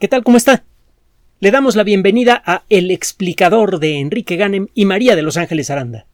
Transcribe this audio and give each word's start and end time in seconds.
¿Qué 0.00 0.08
tal? 0.08 0.24
¿Cómo 0.24 0.36
está? 0.36 0.64
Le 1.38 1.52
damos 1.52 1.76
la 1.76 1.84
bienvenida 1.84 2.42
a 2.44 2.64
El 2.68 2.90
explicador 2.90 3.78
de 3.78 4.00
Enrique 4.00 4.34
Ganem 4.34 4.66
y 4.74 4.86
María 4.86 5.14
de 5.14 5.22
Los 5.22 5.36
Ángeles 5.36 5.70
Aranda. 5.70 6.06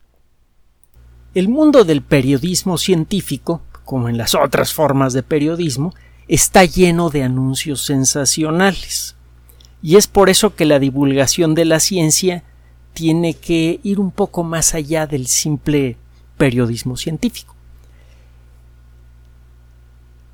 El 1.34 1.48
mundo 1.48 1.84
del 1.84 2.02
periodismo 2.02 2.76
científico, 2.76 3.62
como 3.86 4.10
en 4.10 4.18
las 4.18 4.34
otras 4.34 4.74
formas 4.74 5.14
de 5.14 5.22
periodismo, 5.22 5.94
está 6.28 6.66
lleno 6.66 7.08
de 7.08 7.22
anuncios 7.22 7.86
sensacionales. 7.86 9.16
Y 9.82 9.96
es 9.96 10.08
por 10.08 10.28
eso 10.28 10.54
que 10.54 10.66
la 10.66 10.78
divulgación 10.78 11.54
de 11.54 11.64
la 11.64 11.80
ciencia 11.80 12.44
tiene 12.92 13.32
que 13.32 13.80
ir 13.82 13.98
un 13.98 14.10
poco 14.10 14.44
más 14.44 14.74
allá 14.74 15.06
del 15.06 15.26
simple 15.26 15.96
periodismo 16.36 16.98
científico. 16.98 17.56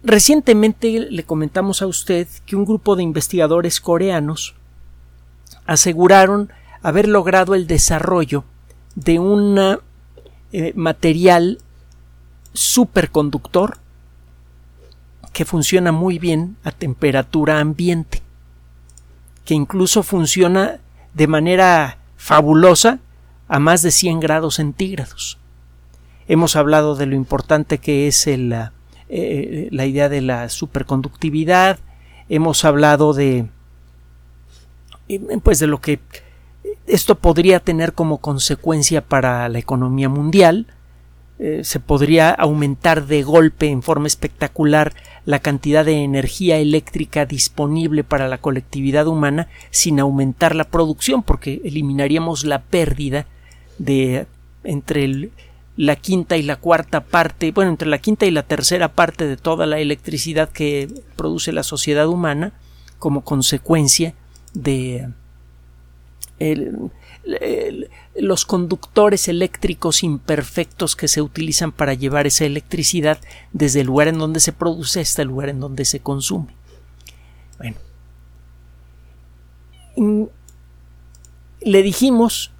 Recientemente 0.08 1.08
le 1.10 1.24
comentamos 1.24 1.82
a 1.82 1.88
usted 1.88 2.28
que 2.46 2.54
un 2.54 2.64
grupo 2.64 2.94
de 2.94 3.02
investigadores 3.02 3.80
coreanos 3.80 4.54
aseguraron 5.66 6.52
haber 6.80 7.08
logrado 7.08 7.56
el 7.56 7.66
desarrollo 7.66 8.44
de 8.94 9.18
un 9.18 9.58
eh, 10.52 10.72
material 10.76 11.58
superconductor 12.52 13.78
que 15.32 15.44
funciona 15.44 15.90
muy 15.90 16.20
bien 16.20 16.56
a 16.62 16.70
temperatura 16.70 17.58
ambiente, 17.58 18.22
que 19.44 19.54
incluso 19.54 20.04
funciona 20.04 20.78
de 21.14 21.26
manera 21.26 21.98
fabulosa 22.16 23.00
a 23.48 23.58
más 23.58 23.82
de 23.82 23.90
100 23.90 24.20
grados 24.20 24.54
centígrados. 24.54 25.36
Hemos 26.28 26.54
hablado 26.54 26.94
de 26.94 27.06
lo 27.06 27.16
importante 27.16 27.78
que 27.78 28.06
es 28.06 28.28
el 28.28 28.52
eh, 29.08 29.68
la 29.70 29.86
idea 29.86 30.08
de 30.08 30.20
la 30.20 30.48
superconductividad, 30.48 31.78
hemos 32.28 32.64
hablado 32.64 33.12
de 33.14 33.46
eh, 35.08 35.20
pues 35.42 35.58
de 35.58 35.66
lo 35.66 35.80
que 35.80 36.00
esto 36.86 37.14
podría 37.16 37.60
tener 37.60 37.92
como 37.92 38.18
consecuencia 38.18 39.02
para 39.02 39.48
la 39.48 39.58
economía 39.58 40.08
mundial, 40.08 40.66
eh, 41.38 41.60
se 41.64 41.80
podría 41.80 42.30
aumentar 42.30 43.06
de 43.06 43.22
golpe 43.22 43.68
en 43.68 43.82
forma 43.82 44.06
espectacular 44.06 44.94
la 45.26 45.38
cantidad 45.38 45.84
de 45.84 46.02
energía 46.02 46.56
eléctrica 46.56 47.26
disponible 47.26 48.04
para 48.04 48.26
la 48.26 48.38
colectividad 48.38 49.06
humana 49.06 49.48
sin 49.70 50.00
aumentar 50.00 50.54
la 50.54 50.64
producción 50.64 51.22
porque 51.22 51.60
eliminaríamos 51.64 52.44
la 52.44 52.62
pérdida 52.62 53.26
de 53.78 54.26
entre 54.64 55.04
el 55.04 55.30
la 55.76 55.96
quinta 55.96 56.36
y 56.36 56.42
la 56.42 56.56
cuarta 56.56 57.04
parte, 57.04 57.52
bueno, 57.52 57.70
entre 57.70 57.88
la 57.88 57.98
quinta 57.98 58.24
y 58.26 58.30
la 58.30 58.42
tercera 58.42 58.92
parte 58.92 59.26
de 59.26 59.36
toda 59.36 59.66
la 59.66 59.78
electricidad 59.78 60.50
que 60.50 60.88
produce 61.16 61.52
la 61.52 61.62
sociedad 61.62 62.08
humana 62.08 62.54
como 62.98 63.22
consecuencia 63.22 64.14
de 64.54 65.08
los 68.14 68.46
conductores 68.46 69.28
eléctricos 69.28 70.02
imperfectos 70.02 70.96
que 70.96 71.08
se 71.08 71.20
utilizan 71.20 71.72
para 71.72 71.92
llevar 71.92 72.26
esa 72.26 72.46
electricidad 72.46 73.18
desde 73.52 73.80
el 73.82 73.86
lugar 73.88 74.08
en 74.08 74.18
donde 74.18 74.40
se 74.40 74.52
produce 74.52 75.00
hasta 75.00 75.22
el 75.22 75.28
lugar 75.28 75.50
en 75.50 75.60
donde 75.60 75.84
se 75.84 76.00
consume. 76.00 76.54
Bueno, 77.58 77.76
le 81.60 81.82
dijimos 81.82 82.52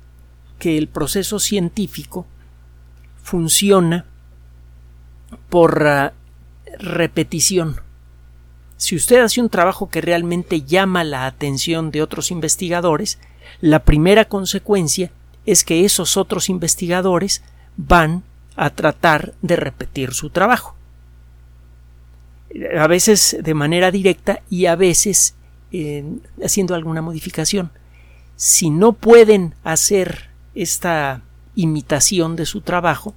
que 0.59 0.77
el 0.77 0.89
proceso 0.89 1.39
científico 1.39 2.27
funciona 3.27 4.05
por 5.49 5.85
ah, 5.85 6.13
repetición. 6.79 7.81
Si 8.77 8.95
usted 8.95 9.21
hace 9.21 9.41
un 9.41 9.49
trabajo 9.49 9.91
que 9.91 10.01
realmente 10.01 10.63
llama 10.63 11.03
la 11.03 11.27
atención 11.27 11.91
de 11.91 12.03
otros 12.03 12.31
investigadores, 12.31 13.19
la 13.61 13.81
primera 13.81 14.27
consecuencia 14.27 15.11
es 15.45 15.65
que 15.65 15.85
esos 15.85 16.17
otros 16.17 16.49
investigadores 16.49 17.43
van 17.77 18.23
a 18.55 18.71
tratar 18.71 19.35
de 19.43 19.57
repetir 19.57 20.15
su 20.15 20.31
trabajo. 20.31 20.77
A 22.79 22.87
veces 22.87 23.39
de 23.41 23.55
manera 23.55 23.91
directa 23.91 24.41
y 24.49 24.67
a 24.67 24.77
veces 24.77 25.35
haciendo 26.45 26.77
alguna 26.77 27.03
modificación. 27.03 27.73
Si 28.37 28.71
no 28.71 28.93
pueden 28.93 29.55
hacer 29.65 30.31
esta 30.55 31.23
imitación 31.57 32.37
de 32.37 32.47
su 32.47 32.61
trabajo, 32.61 33.15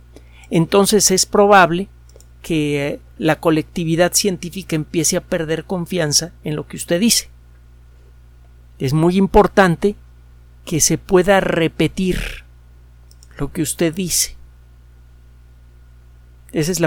entonces 0.50 1.12
es 1.12 1.28
probable 1.28 1.88
que 2.42 3.00
la 3.18 3.40
colectividad 3.40 4.14
científica 4.14 4.76
empiece 4.76 5.18
a 5.18 5.22
perder 5.22 5.66
confianza 5.66 6.32
en 6.44 6.56
lo 6.56 6.68
que 6.68 6.78
usted 6.78 7.00
dice. 7.00 7.30
Es 8.80 8.94
muy 8.94 9.18
importante 9.18 9.96
que 10.66 10.80
se 10.80 10.98
pueda 10.98 11.42
repetir 11.42 12.46
lo 13.38 13.52
que 13.52 13.62
usted 13.62 13.94
dice. 13.94 14.36
Esa 16.52 16.72
es 16.72 16.82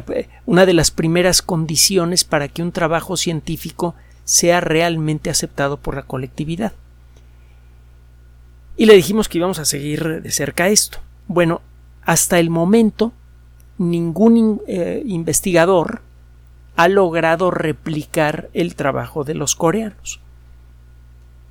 una 0.46 0.66
de 0.66 0.72
las 0.74 0.90
primeras 0.90 1.42
condiciones 1.42 2.24
para 2.24 2.48
que 2.48 2.62
un 2.62 2.72
trabajo 2.72 3.16
científico 3.16 3.94
sea 4.24 4.60
realmente 4.60 5.30
aceptado 5.30 5.76
por 5.76 5.94
la 5.94 6.02
colectividad. 6.02 6.72
Y 8.76 8.86
le 8.86 8.94
dijimos 8.94 9.28
que 9.28 9.38
íbamos 9.38 9.58
a 9.58 9.64
seguir 9.64 10.22
de 10.22 10.30
cerca 10.30 10.68
esto. 10.68 10.98
Bueno, 11.28 11.60
hasta 12.04 12.38
el 12.38 12.50
momento 12.50 13.12
ningún 13.78 14.60
eh, 14.66 15.02
investigador 15.06 16.02
ha 16.76 16.88
logrado 16.88 17.50
replicar 17.50 18.48
el 18.54 18.74
trabajo 18.74 19.24
de 19.24 19.34
los 19.34 19.54
coreanos. 19.54 20.20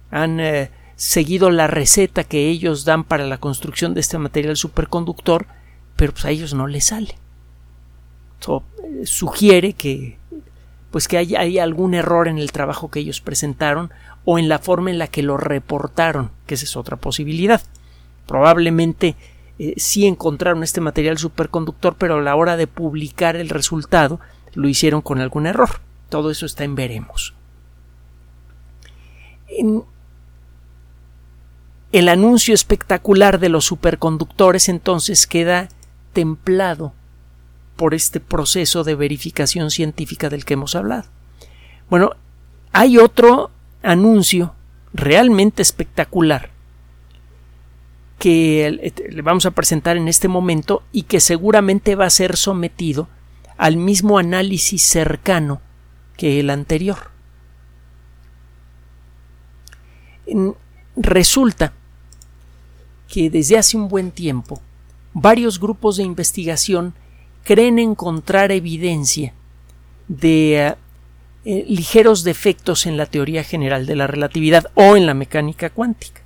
Han 0.10 0.40
eh, 0.40 0.72
seguido 0.96 1.50
la 1.52 1.68
receta 1.68 2.24
que 2.24 2.50
ellos 2.50 2.86
dan 2.86 3.04
para 3.04 3.26
la 3.26 3.38
construcción 3.38 3.94
de 3.94 4.02
este 4.02 4.18
material 4.18 4.58
superconductor, 4.58 5.48
pero 5.96 6.12
pues 6.12 6.26
a 6.26 6.32
ellos 6.32 6.54
no 6.54 6.68
les 6.68 6.86
sale. 6.86 7.16
Eso 8.40 8.64
eh, 8.84 9.06
sugiere 9.06 9.74
que 9.74 10.18
pues 10.90 11.08
que 11.08 11.18
hay, 11.18 11.36
hay, 11.36 11.58
algún 11.58 11.94
error 11.94 12.28
en 12.28 12.38
el 12.38 12.52
trabajo 12.52 12.92
que 12.92 13.00
ellos 13.00 13.22
presentaron 13.22 13.92
o 14.26 14.38
en 14.38 14.50
la 14.50 14.60
forma 14.60 14.92
en 14.92 15.00
la 15.00 15.08
que 15.08 15.24
lo 15.24 15.38
reportaron, 15.38 16.32
que 16.46 16.56
esa 16.56 16.66
es 16.66 16.76
otra 16.76 16.98
posibilidad. 16.98 17.62
Probablemente 18.28 19.16
eh, 19.64 19.76
sí 19.78 20.08
encontraron 20.08 20.64
este 20.64 20.82
material 20.82 21.20
superconductor, 21.20 21.94
pero 21.96 22.16
a 22.16 22.22
la 22.22 22.36
hora 22.36 22.58
de 22.58 22.66
publicar 22.66 23.36
el 23.36 23.50
resultado 23.50 24.20
lo 24.56 24.68
hicieron 24.68 25.04
con 25.04 25.22
algún 25.22 25.46
error. 25.46 25.82
Todo 26.10 26.32
eso 26.32 26.48
está 26.48 26.64
en 26.64 26.74
veremos. 26.74 27.36
el 31.92 32.10
anuncio 32.10 32.56
espectacular 32.56 33.38
de 33.38 33.50
los 33.50 33.66
superconductores 33.66 34.68
entonces 34.68 35.28
queda 35.28 35.70
templado 36.14 36.94
por 37.76 37.94
este 37.94 38.20
proceso 38.20 38.84
de 38.84 38.96
verificación 38.96 39.70
científica 39.70 40.30
del 40.30 40.44
que 40.44 40.56
hemos 40.56 40.74
hablado. 40.74 41.04
Bueno, 41.88 42.16
hay 42.72 42.98
otro 42.98 43.52
anuncio 43.84 44.56
realmente 44.94 45.62
espectacular 45.62 46.51
que 48.22 48.78
este, 48.84 49.12
le 49.12 49.24
vamos 49.24 49.48
a 49.48 49.52
presentar 49.52 49.98
en 49.98 50.08
este 50.08 50.28
momento 50.28 50.84
y 50.92 51.04
que 51.04 51.20
seguramente 51.20 51.96
va 51.96 52.06
a 52.06 52.12
ser 52.12 52.38
sometido 52.38 53.08
al 53.58 53.78
mismo 53.78 54.20
análisis 54.20 54.84
cercano 54.84 55.60
que 56.18 56.40
el 56.40 56.52
anterior. 56.52 57.10
Resulta 60.96 61.74
que 63.08 63.32
desde 63.32 63.58
hace 63.58 63.76
un 63.76 63.88
buen 63.88 64.12
tiempo 64.12 64.62
varios 65.14 65.60
grupos 65.60 65.98
de 65.98 66.04
investigación 66.04 66.94
creen 67.44 67.80
encontrar 67.80 68.52
evidencia 68.52 69.34
de 70.10 70.76
eh, 71.44 71.66
ligeros 71.68 72.24
defectos 72.24 72.86
en 72.86 72.98
la 72.98 73.08
teoría 73.08 73.44
general 73.44 73.88
de 73.88 73.96
la 73.96 74.06
relatividad 74.06 74.68
o 74.76 74.96
en 74.96 75.08
la 75.08 75.16
mecánica 75.16 75.72
cuántica 75.72 76.21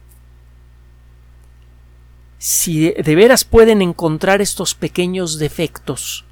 si 2.38 2.92
de 2.92 3.16
veras 3.16 3.44
pueden 3.44 3.82
encontrar 3.82 4.42
estos 4.42 4.76
pequeños 4.76 5.40
defectos, 5.40 6.26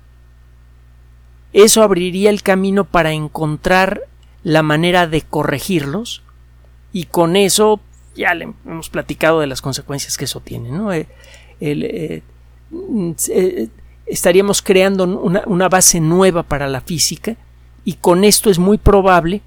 eso 1.53 1.83
abriría 1.83 2.29
el 2.29 2.41
camino 2.41 2.83
para 2.83 3.13
encontrar 3.13 4.01
la 4.43 4.63
manera 4.63 5.07
de 5.07 5.21
corregirlos 5.21 6.23
y 6.91 7.05
con 7.05 7.35
eso 7.35 7.79
ya 8.15 8.33
le 8.33 8.53
hemos 8.65 8.89
platicado 8.89 9.39
de 9.39 9.47
las 9.47 9.61
consecuencias 9.61 10.17
que 10.17 10.25
eso 10.25 10.39
tiene. 10.39 10.69
¿no? 10.69 10.91
Eh, 10.91 11.07
eh, 11.61 12.21
eh, 13.29 13.67
estaríamos 14.05 14.61
creando 14.61 15.03
una, 15.05 15.43
una, 15.45 15.69
base 15.69 15.99
nueva 15.99 16.43
para 16.43 16.67
la 16.67 16.81
física 16.81 17.37
y 17.85 17.93
con 17.93 18.23
esto 18.23 18.49
es 18.49 18.59
muy 18.59 18.77
probable 18.77 19.41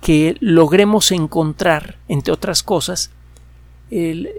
que 0.00 0.36
logremos 0.40 1.10
encontrar, 1.12 1.96
entre 2.08 2.32
otras 2.32 2.62
cosas, 2.62 3.10
el, 3.90 4.30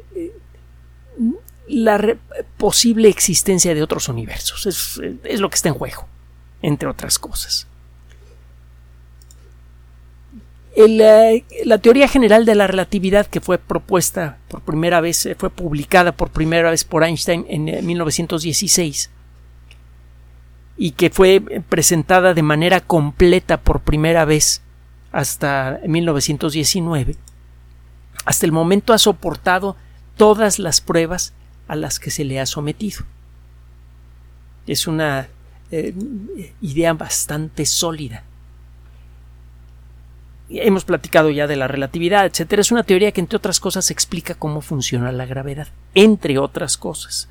la 1.68 2.16
posible 2.58 3.10
existencia 3.10 3.74
de 3.74 3.84
otros 3.84 4.10
universos. 4.10 4.66
Es, 4.66 5.40
lo 5.40 5.50
que 5.50 5.56
está 5.56 5.70
en 5.70 5.76
juego, 5.76 6.08
entre 6.62 6.90
otras 6.90 7.20
cosas. 7.20 7.68
la 10.78 11.78
teoría 11.78 12.08
general 12.08 12.46
de 12.46 12.54
la 12.54 12.68
relatividad 12.68 13.28
que 13.28 13.40
fue 13.40 13.58
propuesta 13.58 14.40
por 14.50 14.62
primera 14.62 15.00
vez, 15.00 15.28
fue 15.38 15.50
publicada 15.50 16.12
por 16.12 16.30
primera 16.32 16.70
vez 16.70 16.84
por 16.84 17.04
Einstein 17.04 17.46
en 17.48 17.86
1916 17.86 19.10
y 20.78 20.92
que 20.92 21.10
fue 21.10 21.42
presentada 21.70 22.34
de 22.34 22.42
manera 22.42 22.82
completa 22.82 23.58
por 23.62 23.82
primera 23.82 24.26
vez 24.26 24.62
hasta 25.12 25.80
1919, 25.88 27.16
hasta 28.26 28.46
el 28.46 28.52
momento 28.52 28.92
ha 28.92 28.98
soportado 28.98 29.78
todas 30.18 30.60
las 30.60 30.82
pruebas 30.82 31.34
a 31.68 31.76
las 31.76 32.00
que 32.00 32.12
se 32.12 32.24
le 32.24 32.40
ha 32.40 32.46
sometido. 32.46 33.04
Es 34.68 34.88
una 34.88 35.28
eh, 35.72 35.94
idea 36.62 36.94
bastante 36.94 37.66
sólida. 37.66 38.24
Hemos 40.50 40.86
platicado 40.86 41.32
ya 41.32 41.48
de 41.48 41.56
la 41.56 41.68
relatividad, 41.68 42.26
etcétera. 42.26 42.62
Es 42.62 42.72
una 42.72 42.84
teoría 42.84 43.12
que, 43.12 43.22
entre 43.22 43.38
otras 43.38 43.60
cosas, 43.60 43.90
explica 43.90 44.36
cómo 44.36 44.62
funciona 44.62 45.12
la 45.12 45.26
gravedad, 45.26 45.68
entre 45.96 46.38
otras 46.38 46.78
cosas. 46.78 47.30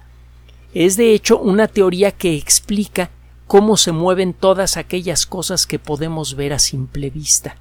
Es, 0.75 0.97
de 0.97 1.15
hecho, 1.15 1.39
una 1.39 1.69
teoría 1.69 2.11
que 2.11 2.37
explica 2.37 3.11
cómo 3.47 3.77
se 3.77 3.93
mueven 3.93 4.35
todas 4.35 4.77
aquellas 4.77 5.27
cosas 5.27 5.67
que 5.67 5.79
podemos 5.79 6.35
ver 6.35 6.53
a 6.53 6.59
simple 6.59 7.11
vista. 7.11 7.57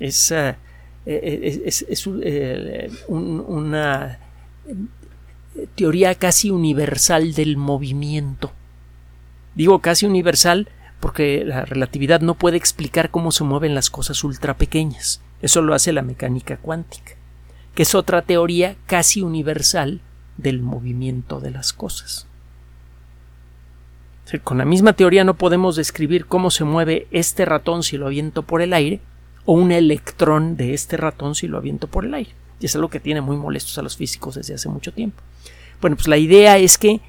Es, 0.00 0.32
eh, 1.10 1.62
eh, 1.64 1.66
es, 1.66 2.06
una 2.06 4.18
teoría 5.74 6.14
casi 6.14 6.50
universal 6.50 7.32
del 7.32 7.56
movimiento. 7.56 8.52
Digo 9.54 9.78
casi 9.78 10.04
universal 10.04 10.68
porque 11.00 11.44
la 11.46 11.64
relatividad 11.64 12.20
no 12.20 12.34
puede 12.34 12.58
explicar 12.58 13.10
cómo 13.10 13.32
se 13.32 13.42
mueven 13.42 13.74
las 13.74 13.88
cosas 13.88 14.22
ultra 14.22 14.58
pequeñas. 14.58 15.22
Eso 15.40 15.62
lo 15.62 15.72
hace 15.72 15.94
la 15.94 16.02
mecánica 16.02 16.58
cuántica, 16.58 17.12
que 17.74 17.84
es 17.84 17.94
otra 17.94 18.20
teoría 18.20 18.76
casi 18.84 19.22
universal 19.22 20.02
del 20.36 20.60
movimiento 20.60 21.40
de 21.40 21.52
las 21.52 21.72
cosas. 21.72 22.26
Con 24.44 24.58
la 24.58 24.66
misma 24.66 24.92
teoría 24.92 25.24
no 25.24 25.38
podemos 25.38 25.74
describir 25.74 26.26
cómo 26.26 26.50
se 26.50 26.64
mueve 26.64 27.06
este 27.12 27.46
ratón 27.46 27.82
si 27.82 27.96
lo 27.96 28.08
aviento 28.08 28.42
por 28.42 28.60
el 28.60 28.74
aire 28.74 29.00
o 29.50 29.54
un 29.54 29.72
electrón 29.72 30.58
de 30.58 30.74
este 30.74 30.98
ratón 30.98 31.34
si 31.34 31.48
lo 31.48 31.56
aviento 31.56 31.86
por 31.86 32.04
el 32.04 32.12
aire. 32.12 32.32
Y 32.60 32.66
es 32.66 32.74
algo 32.74 32.90
que 32.90 33.00
tiene 33.00 33.22
muy 33.22 33.38
molestos 33.38 33.78
a 33.78 33.82
los 33.82 33.96
físicos 33.96 34.34
desde 34.34 34.52
hace 34.52 34.68
mucho 34.68 34.92
tiempo. 34.92 35.22
Bueno, 35.80 35.96
pues 35.96 36.06
la 36.06 36.18
idea 36.18 36.58
es 36.58 36.76
que 36.76 37.00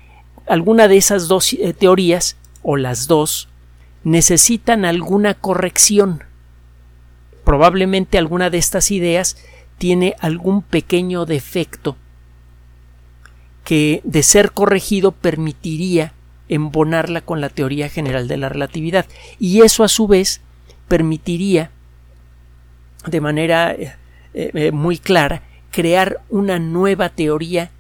alguna 0.48 0.88
de 0.88 0.96
esas 0.96 1.28
dos 1.28 1.52
eh, 1.52 1.74
teorías, 1.74 2.38
o 2.64 2.78
las 2.78 3.08
dos, 3.08 3.50
necesitan 4.06 4.86
alguna 4.86 5.34
corrección. 5.34 6.24
Probablemente 7.44 8.18
alguna 8.18 8.50
de 8.50 8.60
estas 8.60 8.90
ideas 8.90 9.36
tiene 9.78 10.16
algún 10.22 10.62
pequeño 10.62 11.26
defecto 11.26 11.98
que, 13.66 14.00
de 14.06 14.24
ser 14.24 14.54
corregido, 14.54 15.12
permitiría 15.12 16.14
embonarla 16.48 17.20
con 17.20 17.42
la 17.42 17.50
teoría 17.50 17.90
general 17.90 18.30
de 18.30 18.38
la 18.38 18.48
relatividad. 18.48 19.08
Y 19.40 19.60
eso, 19.60 19.84
a 19.84 19.90
su 19.90 20.08
vez, 20.08 20.40
permitiría, 20.88 21.72
de 23.06 23.22
manera 23.22 23.72
eh, 23.74 23.96
eh, 24.34 24.72
muy 24.72 24.98
clara, 24.98 25.44
crear 25.72 26.22
una 26.30 26.60
nueva 26.60 27.10
teoría 27.10 27.72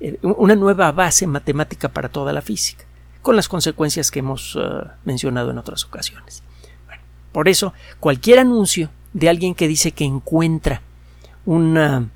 eh, 0.00 0.18
una 0.22 0.56
nueva 0.56 0.92
base 0.92 1.26
matemática 1.26 1.88
para 1.88 2.08
toda 2.08 2.32
la 2.32 2.42
física, 2.42 2.84
con 3.22 3.36
las 3.36 3.48
consecuencias 3.48 4.10
que 4.10 4.18
hemos 4.18 4.58
eh, 4.60 4.60
mencionado 5.04 5.50
en 5.50 5.58
otras 5.58 5.84
ocasiones. 5.84 6.42
por 7.32 7.48
eso, 7.48 7.72
cualquier 8.00 8.38
anuncio 8.40 8.90
de 9.12 9.28
alguien 9.28 9.54
que 9.54 9.66
dice 9.66 9.92
que 9.92 10.04
encuentra 10.04 10.82
una, 11.46 12.08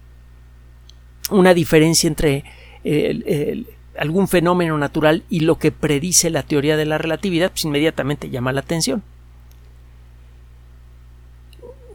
una 1.31 1.55
diferencia 1.55 2.09
entre 2.09 2.45
algún 3.99 4.29
fenómeno 4.29 4.79
natural 4.79 5.25
y 5.29 5.41
lo 5.41 5.59
que 5.59 5.73
predice 5.73 6.31
la 6.31 6.43
teoría 6.43 6.77
de 6.77 6.87
la 6.87 6.99
relatividad, 6.99 7.51
pues 7.51 7.65
inmediatamente 7.65 8.31
llama 8.31 8.53
la 8.53 8.61
atención. 8.61 9.03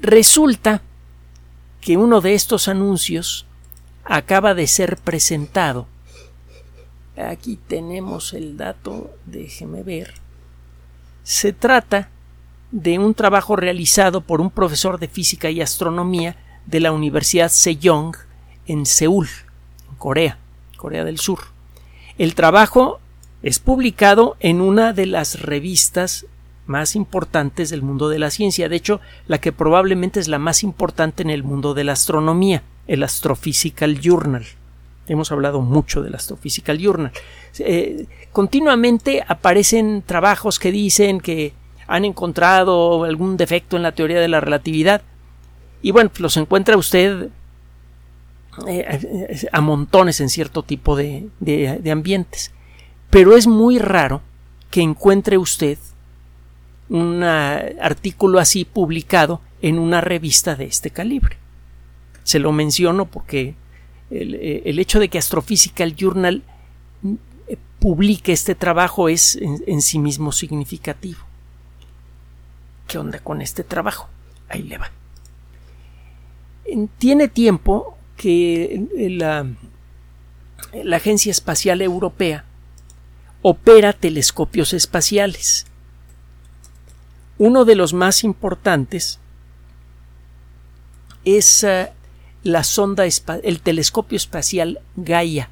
Resulta 0.04 0.82
que 1.80 1.96
uno 1.96 2.20
de 2.20 2.34
estos 2.34 2.68
anuncios 2.68 3.46
acaba 4.04 4.54
de 4.54 4.68
ser 4.68 4.98
presentado. 4.98 5.88
Aquí 7.16 7.58
tenemos 7.70 8.34
el 8.34 8.58
dato, 8.58 9.16
déjeme 9.26 9.82
ver. 9.82 10.16
Se 11.24 11.54
trata 11.54 12.10
de 12.72 13.00
un 13.00 13.14
trabajo 13.14 13.56
realizado 13.56 14.20
por 14.20 14.42
un 14.42 14.52
profesor 14.52 15.00
de 15.00 15.08
física 15.08 15.50
y 15.50 15.62
astronomía 15.62 16.36
de 16.66 16.82
la 16.82 16.92
Universidad 16.92 17.48
Sejong 17.48 18.18
en 18.66 18.86
Seúl, 18.86 19.30
en 19.90 19.96
Corea, 19.96 20.38
Corea 20.76 21.06
del 21.06 21.18
Sur. 21.18 21.40
El 22.18 22.36
trabajo 22.36 23.00
es 23.42 23.60
publicado 23.60 24.36
en 24.42 24.60
una 24.60 24.92
de 24.92 25.06
las 25.06 25.40
revistas 25.42 26.26
más 26.66 26.96
importantes 26.96 27.70
del 27.70 27.82
mundo 27.82 28.10
de 28.10 28.20
la 28.20 28.30
ciencia, 28.30 28.70
de 28.70 28.76
hecho, 28.76 29.02
la 29.28 29.40
que 29.40 29.52
probablemente 29.52 30.20
es 30.20 30.28
la 30.28 30.40
más 30.40 30.64
importante 30.64 31.24
en 31.24 31.30
el 31.30 31.44
mundo 31.44 31.74
de 31.74 31.84
la 31.84 31.94
astronomía 31.94 32.64
el 32.88 33.04
Astrophysical 33.04 34.00
Journal. 34.00 34.46
Hemos 35.08 35.32
hablado 35.32 35.62
mucho 35.62 36.02
del 36.02 36.16
Astrophysical 36.16 36.78
Journal. 36.78 37.12
Eh, 37.60 38.06
continuamente 38.32 39.24
aparecen 39.28 40.04
trabajos 40.06 40.60
que 40.60 40.72
dicen 40.72 41.20
que 41.20 41.54
han 41.88 42.06
encontrado 42.06 43.04
algún 43.04 43.36
defecto 43.36 43.76
en 43.76 43.84
la 43.84 43.92
teoría 43.92 44.20
de 44.20 44.30
la 44.30 44.40
relatividad 44.40 45.02
y 45.82 45.92
bueno, 45.92 46.10
los 46.18 46.38
encuentra 46.38 46.78
usted 46.78 47.30
eh, 48.68 49.48
a 49.52 49.62
montones 49.62 50.22
en 50.22 50.30
cierto 50.30 50.64
tipo 50.64 50.96
de, 50.96 51.28
de 51.40 51.92
ambientes. 51.92 52.52
Pero 53.10 53.36
es 53.36 53.48
muy 53.48 53.80
raro 53.80 54.22
que 54.72 54.82
encuentre 54.82 55.38
usted 55.38 55.78
un 56.94 57.24
artículo 57.24 58.38
así 58.38 58.66
publicado 58.66 59.42
en 59.64 59.80
una 59.80 60.00
revista 60.00 60.56
de 60.56 60.66
este 60.66 60.92
calibre. 60.92 61.38
Se 62.24 62.38
lo 62.38 62.52
menciono 62.52 63.06
porque 63.06 63.56
el, 64.12 64.36
eh, 64.36 64.62
hecho 64.66 65.00
de 65.00 65.10
que 65.10 65.18
Astrophysical 65.18 65.96
Journal 65.96 66.44
eh, 67.48 67.58
publique 67.80 68.32
este 68.32 68.54
trabajo 68.54 69.10
es 69.10 69.36
en, 69.42 69.82
sí 69.82 69.98
mismo 69.98 70.32
significativo. 70.32 71.20
¿Qué 72.88 73.00
onda 73.00 73.18
con 73.18 73.42
este 73.42 73.64
trabajo? 73.64 74.08
Ahí 74.48 74.62
le 74.62 74.78
va. 74.78 74.92
Tiene 77.00 77.28
tiempo 77.28 77.98
que 78.18 78.86
la, 79.18 79.48
la 80.84 80.98
Agencia 80.98 81.32
Espacial 81.32 81.82
Europea 81.82 82.46
opera 83.42 83.94
telescopios 83.94 84.74
espaciales. 84.74 85.66
Uno 87.46 87.66
de 87.66 87.76
los 87.76 87.94
más 87.94 88.24
importantes 88.24 89.20
es 91.26 91.66
eh, 91.66 91.92
la 92.42 92.64
sonda 92.64 93.04
el 93.06 93.60
telescopio 93.60 94.16
espacial 94.16 94.80
Gaia. 94.96 95.50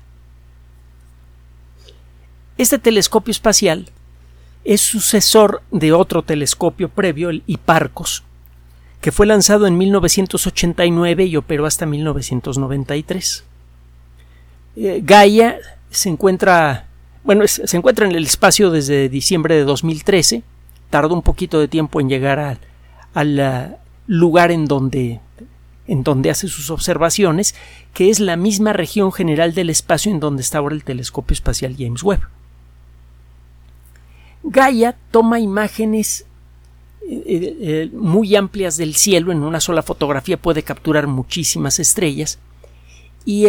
Este 2.58 2.80
telescopio 2.80 3.34
espacial 3.34 3.90
es 4.64 4.80
sucesor 4.80 5.64
de 5.70 5.92
otro 5.92 6.24
telescopio 6.24 6.88
previo, 6.88 7.30
el 7.30 7.44
Hipparcos, 7.46 8.24
que 9.02 9.12
fue 9.12 9.26
lanzado 9.26 9.68
en 9.68 9.78
1989 9.78 11.26
y 11.26 11.36
operó 11.36 11.66
hasta 11.66 11.86
1993. 11.86 13.44
Eh, 14.78 15.02
Gaia 15.04 15.58
se 15.90 16.08
encuentra, 16.08 16.88
bueno, 17.26 17.46
se 17.46 17.76
encuentra 17.76 18.06
en 18.06 18.16
el 18.16 18.24
espacio 18.24 18.72
desde 18.72 19.10
diciembre 19.10 19.56
de 19.56 19.66
2013. 19.66 20.44
Tardó 20.92 21.16
un 21.16 21.24
poquito 21.24 21.60
de 21.60 21.68
tiempo 21.68 22.00
en 22.00 22.10
llegar 22.10 22.60
al 23.14 23.40
eh, 23.40 23.76
lugar 24.06 24.52
en 24.52 24.66
donde 24.66 25.20
en 25.88 26.04
donde 26.04 26.30
hace 26.30 26.48
sus 26.48 26.70
observaciones, 26.70 27.54
que 27.94 28.10
es 28.10 28.22
la 28.22 28.38
misma 28.38 28.72
región 28.72 29.12
general 29.12 29.54
del 29.54 29.70
espacio 29.70 30.10
en 30.10 30.22
donde 30.22 30.42
está 30.42 30.60
ahora 30.60 30.76
el 30.76 30.86
telescopio 30.86 31.34
espacial 31.34 31.76
James 31.78 32.02
Webb. 32.02 32.22
Gaia 34.44 34.96
toma 35.12 35.42
imágenes 35.42 36.26
eh, 37.10 37.24
eh, 37.26 37.58
eh, 37.60 37.90
muy 37.94 38.36
amplias 38.38 38.78
del 38.78 38.96
cielo, 38.96 39.34
en 39.34 39.44
una 39.44 39.60
sola 39.60 39.84
fotografía 39.84 40.38
puede 40.38 40.64
capturar 40.64 41.08
muchísimas 41.08 41.78
estrellas, 41.80 42.40
y 43.26 43.48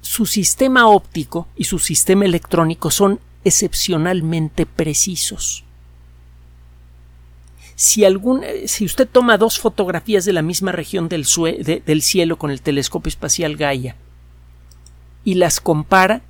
su 0.00 0.26
sistema 0.26 0.86
óptico 0.86 1.48
y 1.56 1.64
su 1.64 1.78
sistema 1.78 2.24
electrónico 2.24 2.90
son 2.90 3.18
excepcionalmente 3.44 4.66
precisos 4.66 5.64
si, 7.80 8.04
algún, 8.04 8.44
eh, 8.44 8.68
si 8.68 8.84
usted 8.84 9.08
toma 9.10 9.38
dos 9.38 9.58
fotografías 9.58 10.26
de 10.26 10.34
la 10.34 10.42
misma 10.42 10.70
región 10.70 11.08
del, 11.08 11.24
cielo 11.24 12.36
con 12.36 12.50
el 12.50 12.60
telescopio 12.60 13.08
espacial 13.08 13.56
Gaia 13.56 13.96
y 15.24 15.32
las 15.32 15.62
compara, 15.62 16.20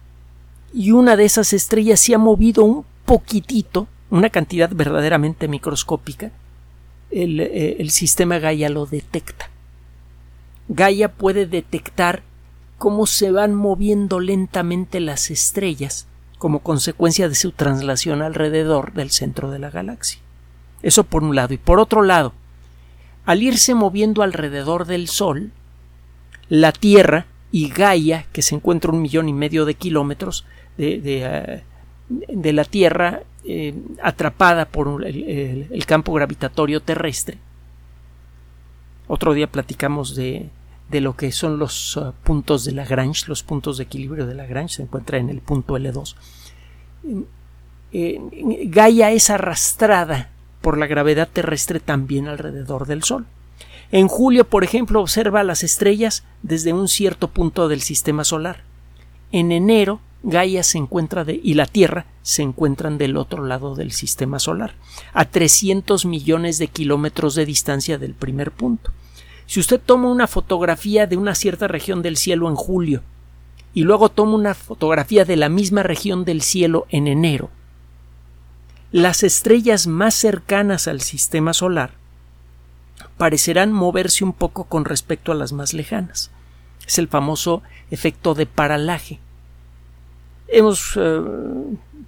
y 0.73 0.93
una 0.93 1.17
de 1.17 1.25
esas 1.25 1.53
estrellas 1.53 1.99
se 1.99 2.15
ha 2.15 2.19
movido 2.19 2.63
un 2.63 2.85
poquitito, 3.05 3.89
una 4.11 4.31
cantidad 4.31 4.71
verdaderamente 4.73 5.49
microscópica, 5.49 6.31
el, 7.11 7.41
eh, 7.41 7.79
el 7.81 7.91
sistema 7.91 8.39
Gaia 8.39 8.69
lo 8.69 8.87
detecta. 8.87 9.51
Gaia 10.69 11.11
puede 11.11 11.47
detectar 11.47 12.23
cómo 12.79 13.07
se 13.07 13.33
van 13.33 13.57
moviendo 13.57 14.21
lentamente 14.21 15.01
las 15.01 15.33
estrellas 15.33 16.07
como 16.39 16.61
consecuencia 16.61 17.29
de 17.29 17.35
su 17.35 17.51
traslación 17.51 18.23
alrededor 18.23 18.93
del 18.93 19.11
centro 19.11 19.51
de 19.51 19.59
la 19.59 19.71
galaxia. 19.71 20.21
Eso 20.83 21.05
por 21.05 21.23
un 21.23 21.35
lado. 21.35 21.55
Y 21.55 21.59
por 21.59 21.79
otro 21.79 22.03
lado, 22.03 22.33
al 23.27 23.43
irse 23.43 23.75
moviendo 23.75 24.23
alrededor 24.23 24.87
del 24.87 25.09
Sol, 25.09 25.53
la 26.49 26.73
Tierra 26.73 27.27
y 27.53 27.69
Gaia, 27.69 28.27
que 28.33 28.43
se 28.43 28.55
encuentra 28.55 28.91
un 28.91 29.03
millón 29.03 29.29
y 29.29 29.33
medio 29.33 29.65
de 29.65 29.75
kilómetros 29.75 30.45
de, 30.77 31.01
de, 31.01 31.63
eh, 32.29 32.53
la 32.53 32.65
Tierra 32.65 33.23
eh, 33.45 33.75
atrapada 34.03 34.67
por 34.67 35.05
el, 35.05 35.85
campo 35.87 36.13
gravitatorio 36.13 36.81
terrestre. 36.81 37.39
Otro 39.07 39.35
día 39.35 39.51
platicamos 39.51 40.15
de, 40.15 40.51
de 40.89 41.01
lo 41.01 41.17
que 41.17 41.33
son 41.33 41.59
los 41.59 41.97
uh, 41.97 42.13
puntos 42.23 42.65
de 42.65 42.73
Lagrange, 42.73 43.25
los 43.27 43.43
puntos 43.43 43.79
de 43.79 43.85
equilibrio 43.85 44.27
de 44.27 44.35
Lagrange, 44.35 44.77
se 44.77 44.83
encuentra 44.83 45.19
en 45.19 45.31
el 45.31 45.41
punto 45.41 45.77
L2. 45.77 46.15
Eh, 47.93 48.21
Gaia 48.67 49.11
es 49.11 49.31
arrastrada 49.31 50.31
por 50.61 50.79
la 50.79 50.87
gravedad 50.87 51.29
terrestre 51.33 51.81
también 51.81 52.29
alrededor 52.29 52.87
del 52.87 53.03
Sol. 53.03 53.27
En 53.93 54.09
julio, 54.09 54.45
por 54.45 54.63
ejemplo, 54.63 55.01
observa 55.01 55.43
las 55.43 55.65
estrellas 55.65 56.25
desde 56.43 56.73
un 56.73 56.89
cierto 56.89 57.29
punto 57.29 57.69
del 57.69 57.81
sistema 57.81 58.23
solar. 58.25 58.63
En 59.33 59.51
enero, 59.51 60.01
Gaia 60.23 60.63
se 60.63 60.79
encuentra 60.79 61.25
y 61.29 61.55
la 61.55 61.67
Tierra 61.67 62.07
se 62.23 62.43
encuentran 62.43 62.99
del 62.99 63.17
otro 63.17 63.45
lado 63.45 63.75
del 63.75 63.91
sistema 63.93 64.39
solar, 64.39 64.75
a 65.13 65.25
300 65.25 66.05
millones 66.05 66.59
de 66.59 66.69
kilómetros 66.69 67.35
de 67.35 67.47
distancia 67.47 67.99
del 67.99 68.15
primer 68.15 68.51
punto. 68.51 68.93
Si 69.47 69.59
usted 69.59 69.81
toma 69.85 70.09
una 70.09 70.27
fotografía 70.27 71.07
de 71.07 71.17
una 71.17 71.35
cierta 71.35 71.67
región 71.67 72.03
del 72.03 72.17
cielo 72.17 72.49
en 72.49 72.55
julio 72.55 73.03
y 73.75 73.83
luego 73.83 74.09
toma 74.09 74.35
una 74.35 74.55
fotografía 74.55 75.25
de 75.25 75.37
la 75.37 75.49
misma 75.49 75.83
región 75.83 76.25
del 76.25 76.43
cielo 76.43 76.87
en 76.91 77.09
enero, 77.09 77.51
las 78.93 79.23
estrellas 79.23 79.87
más 79.87 80.15
cercanas 80.15 80.89
al 80.89 81.01
sistema 81.01 81.53
solar 81.53 81.93
parecerán 83.17 83.73
moverse 83.73 84.25
un 84.25 84.33
poco 84.33 84.65
con 84.65 84.85
respecto 84.85 85.31
a 85.31 85.35
las 85.35 85.53
más 85.53 85.75
lejanas. 85.75 86.31
Es 86.87 86.99
el 86.99 87.07
famoso 87.07 87.63
efecto 87.91 88.35
de 88.35 88.47
paralaje. 88.47 89.21
Hemos 90.49 90.95
eh, 90.97 91.21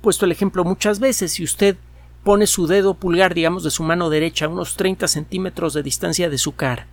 puesto 0.01 0.25
el 0.25 0.33
ejemplo 0.33 0.65
muchas 0.65 0.99
veces. 0.99 1.33
Si 1.33 1.45
usted 1.45 1.77
pone 2.25 2.47
su 2.47 2.67
dedo 2.67 2.95
pulgar, 2.95 3.35
digamos, 3.35 3.63
de 3.63 3.71
su 3.71 3.83
mano 3.83 4.11
derecha 4.11 4.47
a 4.47 4.49
unos 4.49 4.77
30 4.77 5.07
centímetros 5.07 5.75
de 5.75 5.83
distancia 5.83 6.31
de 6.31 6.39
su 6.39 6.53
cara 6.57 6.87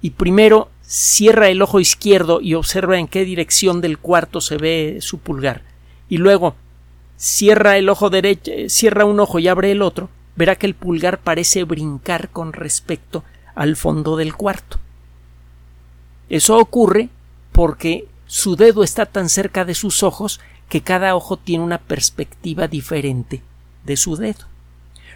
y 0.00 0.10
primero 0.10 0.70
cierra 0.82 1.48
el 1.48 1.62
ojo 1.62 1.80
izquierdo 1.80 2.40
y 2.40 2.54
observa 2.54 2.98
en 2.98 3.08
qué 3.08 3.24
dirección 3.24 3.80
del 3.80 3.98
cuarto 3.98 4.40
se 4.40 4.56
ve 4.56 4.98
su 5.00 5.18
pulgar 5.18 5.62
y 6.08 6.18
luego 6.18 6.54
cierra 7.16 7.76
el 7.76 7.88
ojo 7.88 8.10
derecho, 8.10 8.52
cierra 8.68 9.04
un 9.04 9.20
ojo 9.20 9.38
y 9.38 9.48
abre 9.48 9.72
el 9.72 9.82
otro, 9.82 10.08
verá 10.36 10.56
que 10.56 10.66
el 10.66 10.74
pulgar 10.74 11.18
parece 11.18 11.64
brincar 11.64 12.28
con 12.28 12.52
respecto 12.52 13.24
al 13.54 13.76
fondo 13.76 14.16
del 14.16 14.34
cuarto. 14.34 14.78
Eso 16.28 16.58
ocurre 16.58 17.08
porque 17.52 18.08
su 18.26 18.56
dedo 18.56 18.82
está 18.82 19.06
tan 19.06 19.28
cerca 19.28 19.64
de 19.64 19.74
sus 19.74 20.02
ojos 20.02 20.40
que 20.68 20.82
cada 20.82 21.14
ojo 21.14 21.36
tiene 21.36 21.64
una 21.64 21.78
perspectiva 21.78 22.68
diferente 22.68 23.42
de 23.84 23.96
su 23.96 24.16
dedo. 24.16 24.44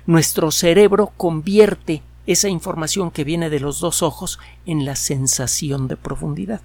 Nuestro 0.06 0.50
cerebro 0.50 1.12
convierte 1.16 2.02
esa 2.26 2.48
información 2.48 3.10
que 3.10 3.24
viene 3.24 3.50
de 3.50 3.60
los 3.60 3.80
dos 3.80 4.02
ojos 4.02 4.38
en 4.64 4.84
la 4.84 4.96
sensación 4.96 5.88
de 5.88 5.96
profundidad. 5.96 6.60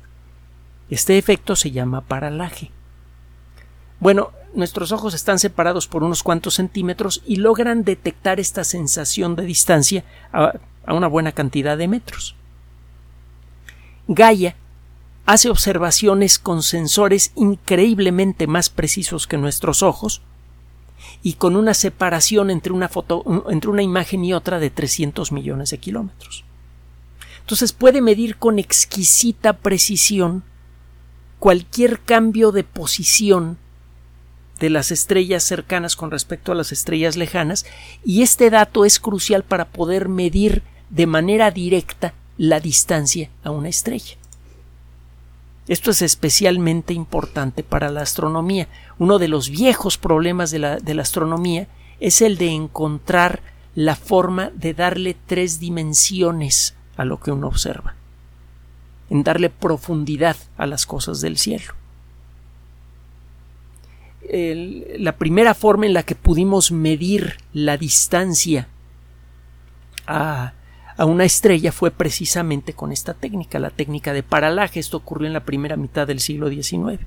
Este 0.89 1.17
efecto 1.17 1.55
se 1.55 1.71
llama 1.71 2.01
paralaje. 2.01 2.71
Bueno, 3.99 4.31
nuestros 4.55 4.91
ojos 4.91 5.13
están 5.13 5.39
separados 5.39 5.87
por 5.87 6.03
unos 6.03 6.23
cuantos 6.23 6.55
centímetros 6.55 7.21
y 7.25 7.37
logran 7.37 7.83
detectar 7.83 8.39
esta 8.39 8.63
sensación 8.63 9.35
de 9.35 9.43
distancia 9.43 10.03
a, 10.31 10.53
una 10.87 11.07
buena 11.07 11.31
cantidad 11.31 11.77
de 11.77 11.87
metros. 11.87 12.35
Gaia 14.07 14.55
hace 15.25 15.49
observaciones 15.49 16.37
con 16.37 16.61
sensores 16.61 17.31
increíblemente 17.35 18.47
más 18.47 18.69
precisos 18.69 19.27
que 19.27 19.37
nuestros 19.37 19.81
ojos, 19.81 20.21
y 21.23 21.33
con 21.33 21.55
una 21.55 21.73
separación 21.73 22.49
entre 22.49 22.71
una, 22.71 22.89
entre 23.49 23.69
una 23.69 23.81
imagen 23.81 24.23
y 24.23 24.33
otra 24.33 24.59
de 24.59 24.69
300 24.69 25.31
millones 25.31 25.71
de 25.71 25.77
kilómetros. 25.79 26.43
Entonces 27.41 27.73
puede 27.73 28.01
medir 28.01 28.37
con 28.37 28.59
exquisita 28.59 29.53
precisión 29.53 30.43
cualquier 31.39 31.99
cambio 32.01 32.51
de 32.51 32.63
posición 32.63 33.57
de 34.59 34.69
las 34.69 34.91
estrellas 34.91 35.43
cercanas 35.43 35.95
con 35.95 36.11
respecto 36.11 36.51
a 36.51 36.55
las 36.55 36.71
estrellas 36.71 37.17
lejanas 37.17 37.65
y 38.03 38.21
este 38.21 38.49
dato 38.49 38.85
es 38.85 38.99
crucial 38.99 39.43
para 39.43 39.65
poder 39.65 40.07
medir 40.09 40.63
de 40.89 41.07
manera 41.07 41.51
directa 41.51 42.13
la 42.37 42.59
distancia 42.59 43.29
a 43.43 43.51
una 43.51 43.69
estrella. 43.69 44.15
Esto 45.67 45.91
es 45.91 46.01
especialmente 46.01 46.93
importante 46.93 47.63
para 47.63 47.89
la 47.89 48.01
astronomía. 48.01 48.67
Uno 48.99 49.17
de 49.17 49.27
los 49.27 49.49
viejos 49.49 49.97
problemas 49.97 50.51
de 50.51 50.59
la, 50.59 50.77
de 50.77 50.93
la, 50.93 51.01
astronomía 51.01 51.67
es 51.99 52.21
el 52.21 52.37
de 52.37 52.49
encontrar 52.49 53.41
la 53.73 53.95
forma 53.95 54.51
de 54.53 54.73
darle 54.73 55.17
tres 55.25 55.59
dimensiones 55.59 56.75
a 56.97 57.03
lo 57.03 57.19
que 57.19 57.31
uno 57.31 57.47
observa, 57.47 57.95
en 59.09 59.23
darle 59.23 59.49
profundidad 59.49 60.37
a 60.55 60.67
las 60.67 60.85
cosas 60.85 61.19
del 61.19 61.37
cielo. 61.37 61.73
La 64.29 65.17
primera 65.17 65.53
forma 65.53 65.85
en 65.85 65.93
la 65.93 66.03
que 66.03 66.15
pudimos 66.15 66.71
medir 66.71 67.37
la 67.53 67.77
distancia 67.77 68.67
a 70.07 70.53
a 70.97 71.05
una 71.05 71.25
estrella 71.25 71.71
fue 71.71 71.91
precisamente 71.91 72.73
con 72.73 72.91
esta 72.91 73.13
técnica, 73.13 73.59
la 73.59 73.69
técnica 73.69 74.13
de 74.13 74.23
paralaje. 74.23 74.79
Esto 74.79 74.97
ocurrió 74.97 75.27
en 75.27 75.33
la 75.33 75.43
primera 75.43 75.75
mitad 75.75 76.07
del 76.07 76.19
siglo 76.19 76.49
XIX. 76.49 76.99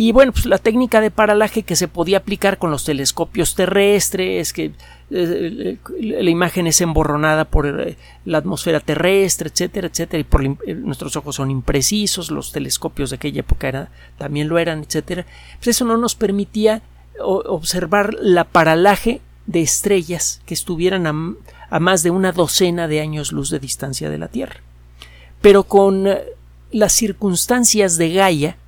Y 0.00 0.12
bueno, 0.12 0.30
pues 0.30 0.46
la 0.46 0.58
técnica 0.58 1.00
de 1.00 1.10
paralaje 1.10 1.64
que 1.64 1.74
se 1.74 1.88
podía 1.88 2.18
aplicar 2.18 2.58
con 2.58 2.70
los 2.70 2.84
telescopios 2.84 3.56
terrestres, 3.56 4.52
que 4.52 4.70
eh, 5.10 5.76
la 5.98 6.30
imagen 6.30 6.68
es 6.68 6.80
emborronada 6.80 7.46
por 7.46 7.66
eh, 7.66 7.96
la 8.24 8.38
atmósfera 8.38 8.78
terrestre, 8.78 9.50
etcétera, 9.52 9.88
etcétera, 9.88 10.20
y 10.20 10.22
por 10.22 10.44
eh, 10.44 10.56
nuestros 10.76 11.16
ojos 11.16 11.34
son 11.34 11.50
imprecisos, 11.50 12.30
los 12.30 12.52
telescopios 12.52 13.10
de 13.10 13.16
aquella 13.16 13.40
época 13.40 13.66
era, 13.66 13.90
también 14.18 14.46
lo 14.46 14.58
eran, 14.58 14.84
etcétera. 14.84 15.26
Pues 15.56 15.66
eso 15.66 15.84
no 15.84 15.96
nos 15.96 16.14
permitía 16.14 16.80
observar 17.18 18.14
la 18.20 18.44
paralaje 18.44 19.20
de 19.46 19.62
estrellas 19.62 20.42
que 20.46 20.54
estuvieran 20.54 21.08
a, 21.08 21.80
más 21.80 22.04
de 22.04 22.10
una 22.10 22.30
docena 22.30 22.86
de 22.86 23.00
años 23.00 23.32
luz 23.32 23.50
de 23.50 23.58
distancia 23.58 24.08
de 24.10 24.18
la 24.18 24.28
Tierra. 24.28 24.60
Pero 25.40 25.64
con 25.64 26.06
eh, 26.06 26.22
las 26.70 26.92
circunstancias 26.92 27.96
de 27.96 28.12
Gaia, 28.12 28.58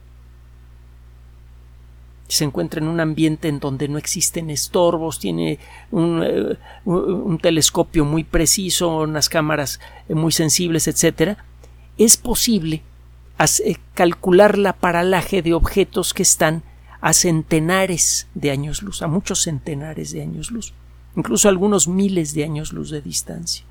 se 2.30 2.44
encuentra 2.44 2.80
en 2.80 2.88
un 2.88 3.00
ambiente 3.00 3.48
en 3.48 3.60
donde 3.60 3.88
no 3.88 3.98
existen 3.98 4.50
estorbos, 4.50 5.18
tiene 5.18 5.58
un, 5.90 6.22
eh, 6.24 6.56
un 6.84 7.38
telescopio 7.38 8.04
muy 8.04 8.24
preciso, 8.24 8.98
unas 8.98 9.28
cámaras 9.28 9.80
eh, 10.08 10.14
muy 10.14 10.32
sensibles, 10.32 10.88
etc., 10.88 11.38
es 11.98 12.16
posible 12.16 12.82
calcular 13.94 14.58
la 14.58 14.74
paralaje 14.74 15.42
de 15.42 15.54
objetos 15.54 16.14
que 16.14 16.22
están 16.22 16.62
a 17.00 17.12
centenares 17.12 18.28
de 18.34 18.50
años 18.50 18.82
luz, 18.82 19.02
a 19.02 19.06
muchos 19.06 19.42
centenares 19.42 20.12
de 20.12 20.22
años 20.22 20.50
luz 20.50 20.74
incluso 21.16 21.48
algunos 21.48 21.88
miles 21.88 22.34
de 22.34 22.44
años 22.44 22.72
luz 22.72 22.90
de 22.90 23.00
distancia. 23.00 23.64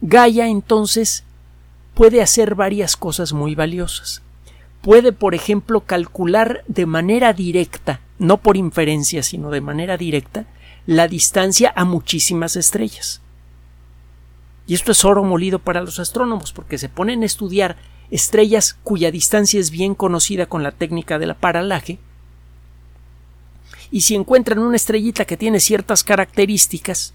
Gaia 0.00 0.48
entonces 0.48 1.24
puede 1.94 2.22
hacer 2.22 2.54
varias 2.54 2.96
cosas 2.96 3.32
muy 3.32 3.54
valiosas. 3.54 4.22
Puede, 4.82 5.12
por 5.12 5.34
ejemplo, 5.34 5.82
calcular 5.82 6.64
de 6.66 6.86
manera 6.86 7.32
directa, 7.32 8.00
no 8.18 8.38
por 8.38 8.56
inferencia, 8.56 9.22
sino 9.22 9.50
de 9.50 9.60
manera 9.60 9.96
directa, 9.96 10.44
la 10.86 11.08
distancia 11.08 11.72
a 11.74 11.84
muchísimas 11.84 12.56
estrellas. 12.56 13.20
Y 14.66 14.74
esto 14.74 14.92
es 14.92 15.04
oro 15.04 15.24
molido 15.24 15.60
para 15.60 15.82
los 15.82 15.98
astrónomos, 15.98 16.52
porque 16.52 16.78
se 16.78 16.88
ponen 16.88 17.22
a 17.22 17.26
estudiar 17.26 17.76
estrellas 18.10 18.76
cuya 18.82 19.10
distancia 19.10 19.60
es 19.60 19.70
bien 19.70 19.94
conocida 19.94 20.46
con 20.46 20.62
la 20.62 20.72
técnica 20.72 21.18
del 21.18 21.34
paralaje, 21.36 21.98
y 23.92 24.00
si 24.00 24.14
encuentran 24.14 24.58
una 24.58 24.76
estrellita 24.76 25.26
que 25.26 25.36
tiene 25.36 25.60
ciertas 25.60 26.02
características 26.02 27.12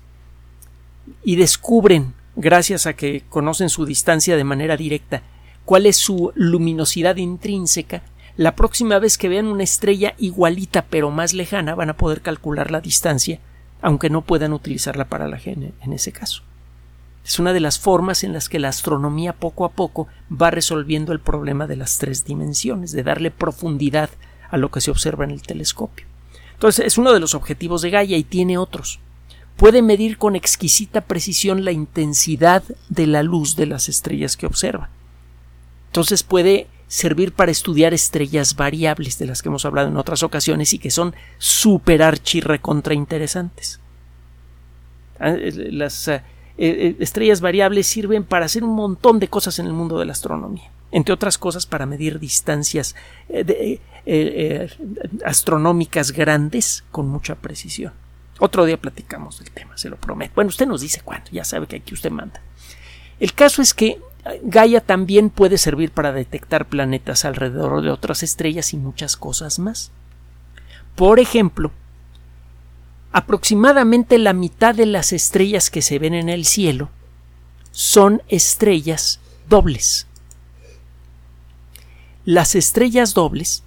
y 1.23 1.35
descubren, 1.35 2.13
gracias 2.35 2.85
a 2.85 2.93
que 2.93 3.23
conocen 3.29 3.69
su 3.69 3.85
distancia 3.85 4.37
de 4.37 4.43
manera 4.43 4.77
directa, 4.77 5.23
cuál 5.67 5.85
es 5.85 5.97
su 5.97 6.31
luminosidad 6.33 7.17
intrínseca, 7.17 8.01
la 8.37 8.55
próxima 8.55 8.99
vez 8.99 9.17
que 9.17 9.27
vean 9.27 9.47
una 9.47 9.63
estrella 9.63 10.15
igualita 10.17 10.85
pero 10.89 11.11
más 11.11 11.33
lejana 11.33 11.75
van 11.75 11.89
a 11.89 11.97
poder 11.97 12.21
calcular 12.21 12.71
la 12.71 12.79
distancia 12.79 13.41
aunque 13.81 14.09
no 14.09 14.21
puedan 14.21 14.53
utilizarla 14.53 15.09
para 15.09 15.27
la 15.27 15.37
G 15.37 15.73
en 15.81 15.93
ese 15.93 16.13
caso. 16.13 16.43
Es 17.25 17.37
una 17.37 17.51
de 17.51 17.59
las 17.59 17.79
formas 17.79 18.23
en 18.23 18.31
las 18.31 18.47
que 18.47 18.59
la 18.59 18.69
astronomía 18.69 19.33
poco 19.33 19.65
a 19.65 19.73
poco 19.73 20.07
va 20.31 20.51
resolviendo 20.51 21.11
el 21.11 21.19
problema 21.19 21.67
de 21.67 21.75
las 21.75 21.97
tres 21.97 22.23
dimensiones, 22.23 22.93
de 22.93 23.03
darle 23.03 23.29
profundidad 23.29 24.09
a 24.49 24.55
lo 24.55 24.71
que 24.71 24.79
se 24.79 24.89
observa 24.89 25.25
en 25.25 25.31
el 25.31 25.41
telescopio. 25.41 26.05
Entonces, 26.53 26.85
es 26.85 26.97
uno 26.97 27.11
de 27.11 27.19
los 27.19 27.35
objetivos 27.35 27.81
de 27.81 27.89
Gaia 27.89 28.15
y 28.15 28.23
tiene 28.23 28.57
otros. 28.57 29.01
Puede 29.57 29.81
medir 29.81 30.17
con 30.17 30.37
exquisita 30.37 31.01
precisión 31.01 31.65
la 31.65 31.73
intensidad 31.73 32.63
de 32.87 33.05
la 33.05 33.21
luz 33.21 33.57
de 33.57 33.65
las 33.65 33.89
estrellas 33.89 34.37
que 34.37 34.45
observa. 34.45 34.89
Entonces 35.87 36.23
puede 36.23 36.67
servir 36.87 37.33
para 37.33 37.51
estudiar 37.51 37.93
estrellas 37.93 38.55
variables 38.55 39.17
de 39.19 39.25
las 39.25 39.41
que 39.41 39.49
hemos 39.49 39.65
hablado 39.65 39.89
en 39.89 39.97
otras 39.97 40.23
ocasiones 40.23 40.73
y 40.73 40.79
que 40.79 40.91
son 40.91 41.15
super 41.37 42.01
archirre 42.01 42.61
interesantes. 42.91 43.79
Ah, 45.19 45.35
las 45.37 46.07
eh, 46.07 46.21
eh, 46.57 46.95
estrellas 46.99 47.41
variables 47.41 47.87
sirven 47.87 48.23
para 48.23 48.45
hacer 48.45 48.63
un 48.63 48.75
montón 48.75 49.19
de 49.19 49.27
cosas 49.27 49.59
en 49.59 49.67
el 49.67 49.73
mundo 49.73 49.99
de 49.99 50.05
la 50.05 50.13
astronomía. 50.13 50.71
Entre 50.91 51.13
otras 51.13 51.37
cosas, 51.37 51.65
para 51.65 51.85
medir 51.85 52.19
distancias 52.19 52.95
eh, 53.29 53.79
eh, 54.05 54.69
astronómicas 55.25 56.11
grandes 56.11 56.83
con 56.91 57.09
mucha 57.09 57.35
precisión. 57.35 57.93
Otro 58.39 58.65
día 58.65 58.79
platicamos 58.79 59.39
del 59.39 59.51
tema, 59.51 59.77
se 59.77 59.89
lo 59.89 59.97
prometo. 59.97 60.33
Bueno, 60.35 60.49
usted 60.49 60.65
nos 60.65 60.81
dice 60.81 61.01
cuándo, 61.03 61.29
ya 61.31 61.43
sabe 61.43 61.67
que 61.67 61.75
aquí 61.75 61.93
usted 61.93 62.11
manda. 62.11 62.41
El 63.19 63.33
caso 63.33 63.61
es 63.61 63.73
que 63.73 63.99
Gaia 64.43 64.81
también 64.81 65.29
puede 65.29 65.57
servir 65.57 65.91
para 65.91 66.11
detectar 66.11 66.67
planetas 66.67 67.25
alrededor 67.25 67.81
de 67.81 67.91
otras 67.91 68.23
estrellas 68.23 68.73
y 68.73 68.77
muchas 68.77 69.17
cosas 69.17 69.59
más. 69.59 69.91
Por 70.95 71.19
ejemplo, 71.19 71.71
aproximadamente 73.11 74.17
la 74.17 74.33
mitad 74.33 74.73
de 74.75 74.85
las 74.85 75.13
estrellas 75.13 75.69
que 75.69 75.81
se 75.81 75.99
ven 75.99 76.13
en 76.13 76.29
el 76.29 76.45
cielo 76.45 76.89
son 77.71 78.21
estrellas 78.27 79.19
dobles. 79.47 80.07
Las 82.25 82.55
estrellas 82.55 83.13
dobles 83.13 83.63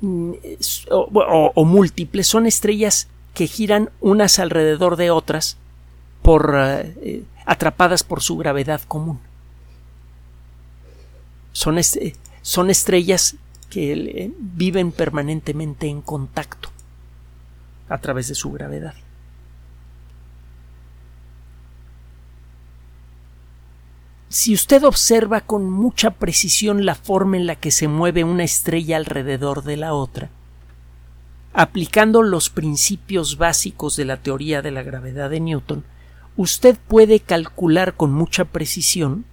mm, 0.00 0.32
o, 0.90 1.64
múltiples 1.64 2.26
son 2.26 2.46
estrellas 2.46 3.08
que 3.34 3.46
giran 3.46 3.90
unas 4.00 4.38
alrededor 4.38 4.96
de 4.96 5.10
otras 5.10 5.56
por 6.22 6.54
eh, 6.56 7.24
atrapadas 7.46 8.02
por 8.02 8.22
su 8.22 8.36
gravedad 8.36 8.80
común. 8.82 9.20
Son, 11.52 11.78
son 12.42 12.70
estrellas 12.70 13.36
que 13.70 13.92
eh, 13.92 14.32
viven 14.38 14.92
permanentemente 14.92 15.86
en 15.86 16.02
contacto 16.02 16.70
a 17.88 17.98
través 17.98 18.28
de 18.28 18.34
su 18.34 18.50
gravedad. 18.52 18.94
Si 24.28 24.54
usted 24.54 24.82
observa 24.84 25.42
con 25.42 25.68
mucha 25.68 26.10
precisión 26.12 26.86
la 26.86 26.94
forma 26.94 27.36
en 27.36 27.46
la 27.46 27.56
que 27.56 27.70
se 27.70 27.86
mueve 27.86 28.24
una 28.24 28.44
estrella 28.44 28.96
alrededor 28.96 29.62
de 29.62 29.76
la 29.76 29.92
otra, 29.92 30.30
aplicando 31.52 32.22
los 32.22 32.48
principios 32.48 33.36
básicos 33.36 33.94
de 33.96 34.06
la 34.06 34.16
teoría 34.16 34.62
de 34.62 34.70
la 34.70 34.82
gravedad 34.82 35.28
de 35.28 35.40
Newton, 35.40 35.84
usted 36.36 36.76
puede 36.88 37.20
calcular 37.20 37.94
con 37.94 38.12
mucha 38.12 38.44
precisión 38.44 39.24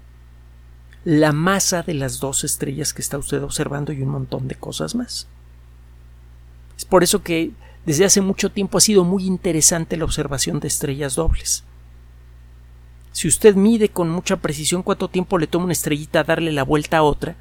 la 1.05 1.31
masa 1.31 1.81
de 1.81 1.93
las 1.93 2.19
dos 2.19 2.43
estrellas 2.43 2.93
que 2.93 3.01
está 3.01 3.17
usted 3.17 3.41
observando 3.41 3.93
y 3.93 4.01
un 4.01 4.09
montón 4.09 4.47
de 4.47 4.55
cosas 4.55 4.95
más. 4.95 5.27
Es 6.77 6.85
por 6.85 7.03
eso 7.03 7.23
que 7.23 7.51
desde 7.85 8.05
hace 8.05 8.21
mucho 8.21 8.51
tiempo 8.51 8.77
ha 8.77 8.81
sido 8.81 9.03
muy 9.03 9.25
interesante 9.25 9.97
la 9.97 10.05
observación 10.05 10.59
de 10.59 10.67
estrellas 10.67 11.15
dobles. 11.15 11.63
Si 13.11 13.27
usted 13.27 13.55
mide 13.55 13.89
con 13.89 14.09
mucha 14.09 14.37
precisión 14.37 14.83
cuánto 14.83 15.07
tiempo 15.07 15.37
le 15.37 15.47
toma 15.47 15.65
una 15.65 15.73
estrellita 15.73 16.23
darle 16.23 16.51
la 16.51 16.63
vuelta 16.63 16.97
a 16.97 17.03
otra, 17.03 17.35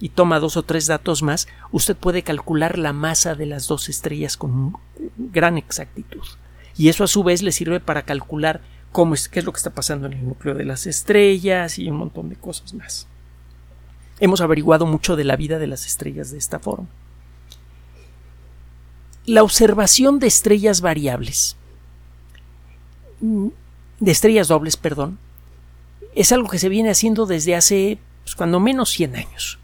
y 0.00 0.08
toma 0.08 0.40
dos 0.40 0.56
o 0.56 0.62
tres 0.62 0.86
datos 0.86 1.22
más, 1.22 1.46
usted 1.70 1.94
puede 1.94 2.22
calcular 2.22 2.78
la 2.78 2.94
masa 2.94 3.34
de 3.34 3.46
las 3.46 3.68
dos 3.68 3.88
estrellas 3.88 4.36
con 4.36 4.76
gran 5.18 5.58
exactitud. 5.58 6.24
Y 6.76 6.88
eso 6.88 7.04
a 7.04 7.08
su 7.08 7.22
vez 7.22 7.42
le 7.42 7.52
sirve 7.52 7.80
para 7.80 8.02
calcular 8.02 8.62
cómo 8.92 9.14
es, 9.14 9.28
qué 9.28 9.38
es 9.40 9.44
lo 9.44 9.52
que 9.52 9.58
está 9.58 9.70
pasando 9.70 10.06
en 10.06 10.14
el 10.14 10.26
núcleo 10.26 10.54
de 10.54 10.64
las 10.64 10.86
estrellas 10.86 11.78
y 11.78 11.88
un 11.88 11.96
montón 11.96 12.28
de 12.28 12.36
cosas 12.36 12.74
más. 12.74 13.06
Hemos 14.18 14.40
averiguado 14.40 14.86
mucho 14.86 15.16
de 15.16 15.24
la 15.24 15.36
vida 15.36 15.58
de 15.58 15.66
las 15.66 15.86
estrellas 15.86 16.30
de 16.30 16.38
esta 16.38 16.58
forma. 16.58 16.86
La 19.26 19.42
observación 19.42 20.18
de 20.18 20.26
estrellas 20.26 20.80
variables, 20.80 21.56
mm, 23.20 23.48
de 24.00 24.10
estrellas 24.10 24.48
dobles, 24.48 24.76
perdón, 24.76 25.18
es 26.14 26.32
algo 26.32 26.48
que 26.48 26.58
se 26.58 26.68
viene 26.68 26.90
haciendo 26.90 27.26
desde 27.26 27.54
hace, 27.54 27.98
pues, 28.24 28.34
cuando 28.34 28.60
menos 28.60 28.90
100 28.90 29.16
años, 29.16 29.58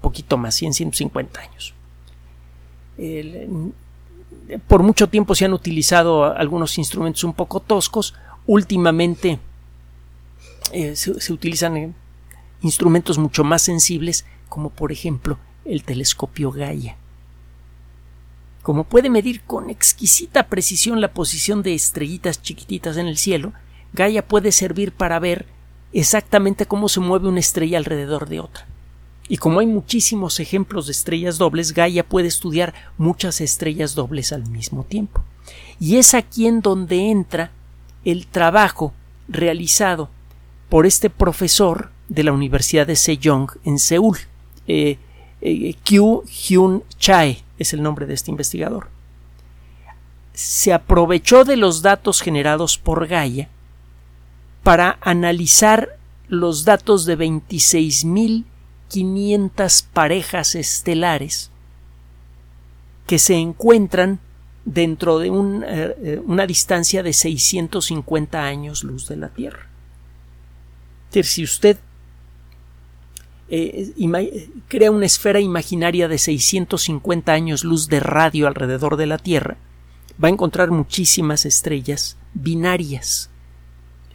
poquito 0.00 0.36
más, 0.36 0.54
100, 0.56 0.74
150 0.74 1.40
años. 1.40 1.74
Mm, 2.98 3.68
por 4.66 4.82
mucho 4.82 5.08
tiempo 5.08 5.34
se 5.34 5.44
han 5.44 5.52
utilizado 5.52 6.24
algunos 6.24 6.76
instrumentos 6.76 7.24
un 7.24 7.32
poco 7.32 7.60
toscos, 7.60 8.14
últimamente 8.46 9.38
eh, 10.72 10.96
se, 10.96 11.32
utilizan 11.32 11.76
eh, 11.76 11.92
instrumentos 12.62 13.18
mucho 13.18 13.44
más 13.44 13.62
sensibles, 13.62 14.24
como 14.48 14.70
por 14.70 14.92
ejemplo 14.92 15.38
el 15.64 15.84
telescopio 15.84 16.50
Gaia. 16.50 16.96
Como 18.62 18.84
puede 18.84 19.10
medir 19.10 19.42
con 19.42 19.70
exquisita 19.70 20.48
precisión 20.48 21.00
la 21.00 21.12
posición 21.12 21.62
de 21.62 21.74
estrellitas 21.74 22.42
chiquititas 22.42 22.96
en 22.96 23.06
el 23.06 23.18
cielo, 23.18 23.52
Gaia 23.92 24.26
puede 24.26 24.52
servir 24.52 24.92
para 24.92 25.18
ver 25.18 25.46
exactamente 25.92 26.66
cómo 26.66 26.88
se 26.88 27.00
mueve 27.00 27.28
una 27.28 27.40
estrella 27.40 27.78
alrededor 27.78 28.28
de 28.28 28.40
otra. 28.40 28.66
Y 29.28 29.36
como 29.36 29.60
hay 29.60 29.66
muchísimos 29.66 30.40
ejemplos 30.40 30.86
de 30.86 30.92
estrellas 30.92 31.38
dobles, 31.38 31.72
Gaia 31.72 32.06
puede 32.08 32.28
estudiar 32.28 32.74
muchas 32.98 33.40
estrellas 33.40 33.94
dobles 33.94 34.32
al 34.32 34.46
mismo 34.48 34.84
tiempo. 34.84 35.24
Y 35.80 35.96
es 35.96 36.14
aquí 36.14 36.46
en 36.46 36.60
donde 36.60 37.10
entra 37.10 37.50
el 38.04 38.26
trabajo 38.26 38.92
realizado 39.28 40.10
por 40.68 40.86
este 40.86 41.10
profesor 41.10 41.90
de 42.08 42.24
la 42.24 42.32
Universidad 42.32 42.86
de 42.86 42.96
Sejong 42.96 43.50
en 43.64 43.78
Seúl, 43.78 44.18
eh, 44.66 44.98
eh, 45.40 45.74
Kyu 45.84 46.24
Hyun 46.24 46.82
Chae 46.98 47.44
es 47.58 47.72
el 47.72 47.82
nombre 47.82 48.06
de 48.06 48.14
este 48.14 48.30
investigador. 48.30 48.88
Se 50.32 50.72
aprovechó 50.72 51.44
de 51.44 51.56
los 51.56 51.82
datos 51.82 52.22
generados 52.22 52.78
por 52.78 53.06
Gaia 53.06 53.48
para 54.62 54.98
analizar 55.00 55.98
los 56.28 56.64
datos 56.64 57.04
de 57.04 57.18
26.500 57.18 59.84
parejas 59.92 60.54
estelares 60.54 61.50
que 63.06 63.18
se 63.18 63.34
encuentran 63.34 64.20
dentro 64.64 65.18
de 65.18 65.28
eh, 65.28 66.22
una 66.24 66.46
distancia 66.46 67.02
de 67.02 67.12
650 67.12 68.42
años 68.42 68.84
luz 68.84 69.08
de 69.08 69.16
la 69.16 69.28
Tierra. 69.28 69.68
Si 71.10 71.44
usted 71.44 71.78
eh, 73.48 73.92
crea 74.68 74.90
una 74.90 75.06
esfera 75.06 75.40
imaginaria 75.40 76.08
de 76.08 76.16
650 76.16 77.32
años 77.32 77.64
luz 77.64 77.88
de 77.88 78.00
radio 78.00 78.46
alrededor 78.46 78.96
de 78.96 79.06
la 79.06 79.18
Tierra, 79.18 79.58
va 80.22 80.28
a 80.28 80.30
encontrar 80.30 80.70
muchísimas 80.70 81.44
estrellas 81.44 82.16
binarias. 82.32 83.30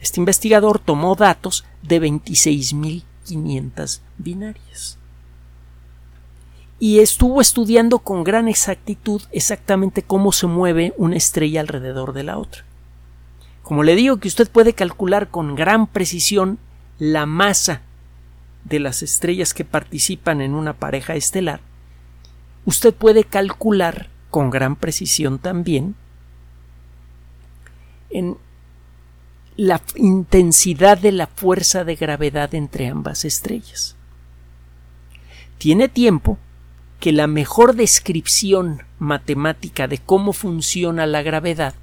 Este 0.00 0.20
investigador 0.20 0.78
tomó 0.78 1.14
datos 1.14 1.64
de 1.82 2.00
26.500 2.00 4.00
binarias. 4.16 4.97
Y 6.80 7.00
estuvo 7.00 7.40
estudiando 7.40 7.98
con 7.98 8.22
gran 8.22 8.48
exactitud 8.48 9.22
exactamente 9.32 10.02
cómo 10.02 10.32
se 10.32 10.46
mueve 10.46 10.94
una 10.96 11.16
estrella 11.16 11.60
alrededor 11.60 12.12
de 12.12 12.22
la 12.22 12.38
otra. 12.38 12.64
Como 13.62 13.82
le 13.82 13.96
digo 13.96 14.18
que 14.18 14.28
usted 14.28 14.48
puede 14.50 14.72
calcular 14.72 15.28
con 15.28 15.54
gran 15.54 15.86
precisión 15.88 16.58
la 16.98 17.26
masa 17.26 17.82
de 18.64 18.80
las 18.80 19.02
estrellas 19.02 19.54
que 19.54 19.64
participan 19.64 20.40
en 20.40 20.54
una 20.54 20.72
pareja 20.72 21.14
estelar, 21.16 21.60
usted 22.64 22.94
puede 22.94 23.24
calcular 23.24 24.08
con 24.30 24.50
gran 24.50 24.76
precisión 24.76 25.38
también 25.38 25.96
en 28.10 28.36
la 29.56 29.82
intensidad 29.96 30.96
de 30.98 31.12
la 31.12 31.26
fuerza 31.26 31.84
de 31.84 31.96
gravedad 31.96 32.54
entre 32.54 32.88
ambas 32.88 33.24
estrellas. 33.24 33.96
Tiene 35.58 35.88
tiempo 35.88 36.38
que 37.00 37.12
la 37.12 37.26
mejor 37.26 37.74
descripción 37.74 38.82
matemática 38.98 39.86
de 39.86 39.98
cómo 39.98 40.32
funciona 40.32 41.06
la 41.06 41.22
gravedad 41.22 41.74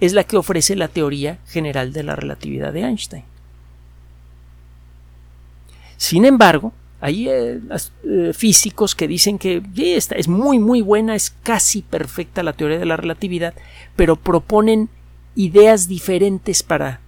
es 0.00 0.12
la 0.12 0.24
que 0.24 0.36
ofrece 0.36 0.76
la 0.76 0.88
teoría 0.88 1.38
general 1.46 1.92
de 1.92 2.02
la 2.02 2.16
relatividad 2.16 2.72
de 2.72 2.82
Einstein. 2.82 3.24
Sin 5.96 6.24
embargo, 6.24 6.72
Hay 7.02 7.28
eh, 7.28 7.58
eh, 8.04 8.32
físicos 8.32 8.94
que 8.94 9.08
dicen 9.08 9.36
que 9.36 9.60
esta 9.76 10.14
es 10.14 10.28
muy 10.28 10.60
muy 10.60 10.82
buena, 10.82 11.16
es 11.16 11.34
casi 11.42 11.82
perfecta 11.82 12.44
la 12.44 12.52
teoría 12.52 12.78
de 12.78 12.86
la 12.86 12.96
relatividad, 12.96 13.54
pero 13.96 14.14
proponen 14.14 14.88
ideas 15.34 15.88
diferentes 15.88 16.62
para 16.62 17.00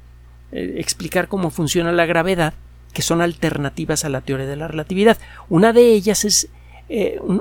eh, 0.51 0.75
explicar 0.79 1.29
cómo 1.29 1.51
funciona 1.51 1.93
la 1.93 2.07
gravedad, 2.07 2.55
que 2.93 3.03
son 3.03 3.21
alternativas 3.21 4.05
a 4.05 4.09
la 4.09 4.21
teoría 4.21 4.47
de 4.47 4.57
la 4.57 4.67
relatividad. 4.67 5.17
Una 5.49 5.73
de 5.73 5.93
ellas 5.93 6.25
es 6.25 6.49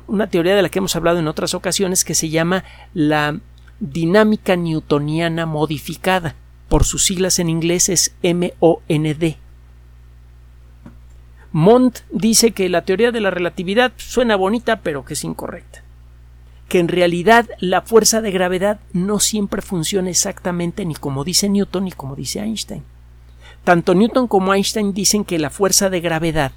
una 0.07 0.27
teoría 0.27 0.55
de 0.55 0.61
la 0.61 0.69
que 0.69 0.79
hemos 0.79 0.95
hablado 0.95 1.19
en 1.19 1.27
otras 1.27 1.53
ocasiones 1.53 2.05
que 2.05 2.15
se 2.15 2.29
llama 2.29 2.63
la 2.93 3.39
dinámica 3.79 4.55
newtoniana 4.55 5.45
modificada. 5.45 6.35
Por 6.69 6.85
sus 6.85 7.05
siglas 7.05 7.39
en 7.39 7.49
inglés 7.49 7.89
es 7.89 8.15
MOND. 8.23 9.35
Mont 11.51 11.99
dice 12.09 12.51
que 12.51 12.67
la 12.67 12.83
teoría 12.83 13.11
de 13.11 13.21
la 13.21 13.29
relatividad 13.29 13.91
suena 13.97 14.35
bonita 14.35 14.81
pero 14.81 15.05
que 15.05 15.13
es 15.13 15.23
incorrecta. 15.23 15.83
Que 16.67 16.79
en 16.79 16.87
realidad 16.87 17.47
la 17.59 17.81
fuerza 17.81 18.21
de 18.21 18.31
gravedad 18.31 18.79
no 18.91 19.19
siempre 19.19 19.61
funciona 19.61 20.09
exactamente 20.09 20.85
ni 20.85 20.95
como 20.95 21.23
dice 21.23 21.49
Newton 21.49 21.83
ni 21.85 21.91
como 21.91 22.15
dice 22.15 22.39
Einstein. 22.39 22.83
Tanto 23.63 23.93
Newton 23.93 24.27
como 24.27 24.53
Einstein 24.53 24.93
dicen 24.93 25.23
que 25.25 25.37
la 25.37 25.51
fuerza 25.51 25.89
de 25.89 26.01
gravedad 26.01 26.53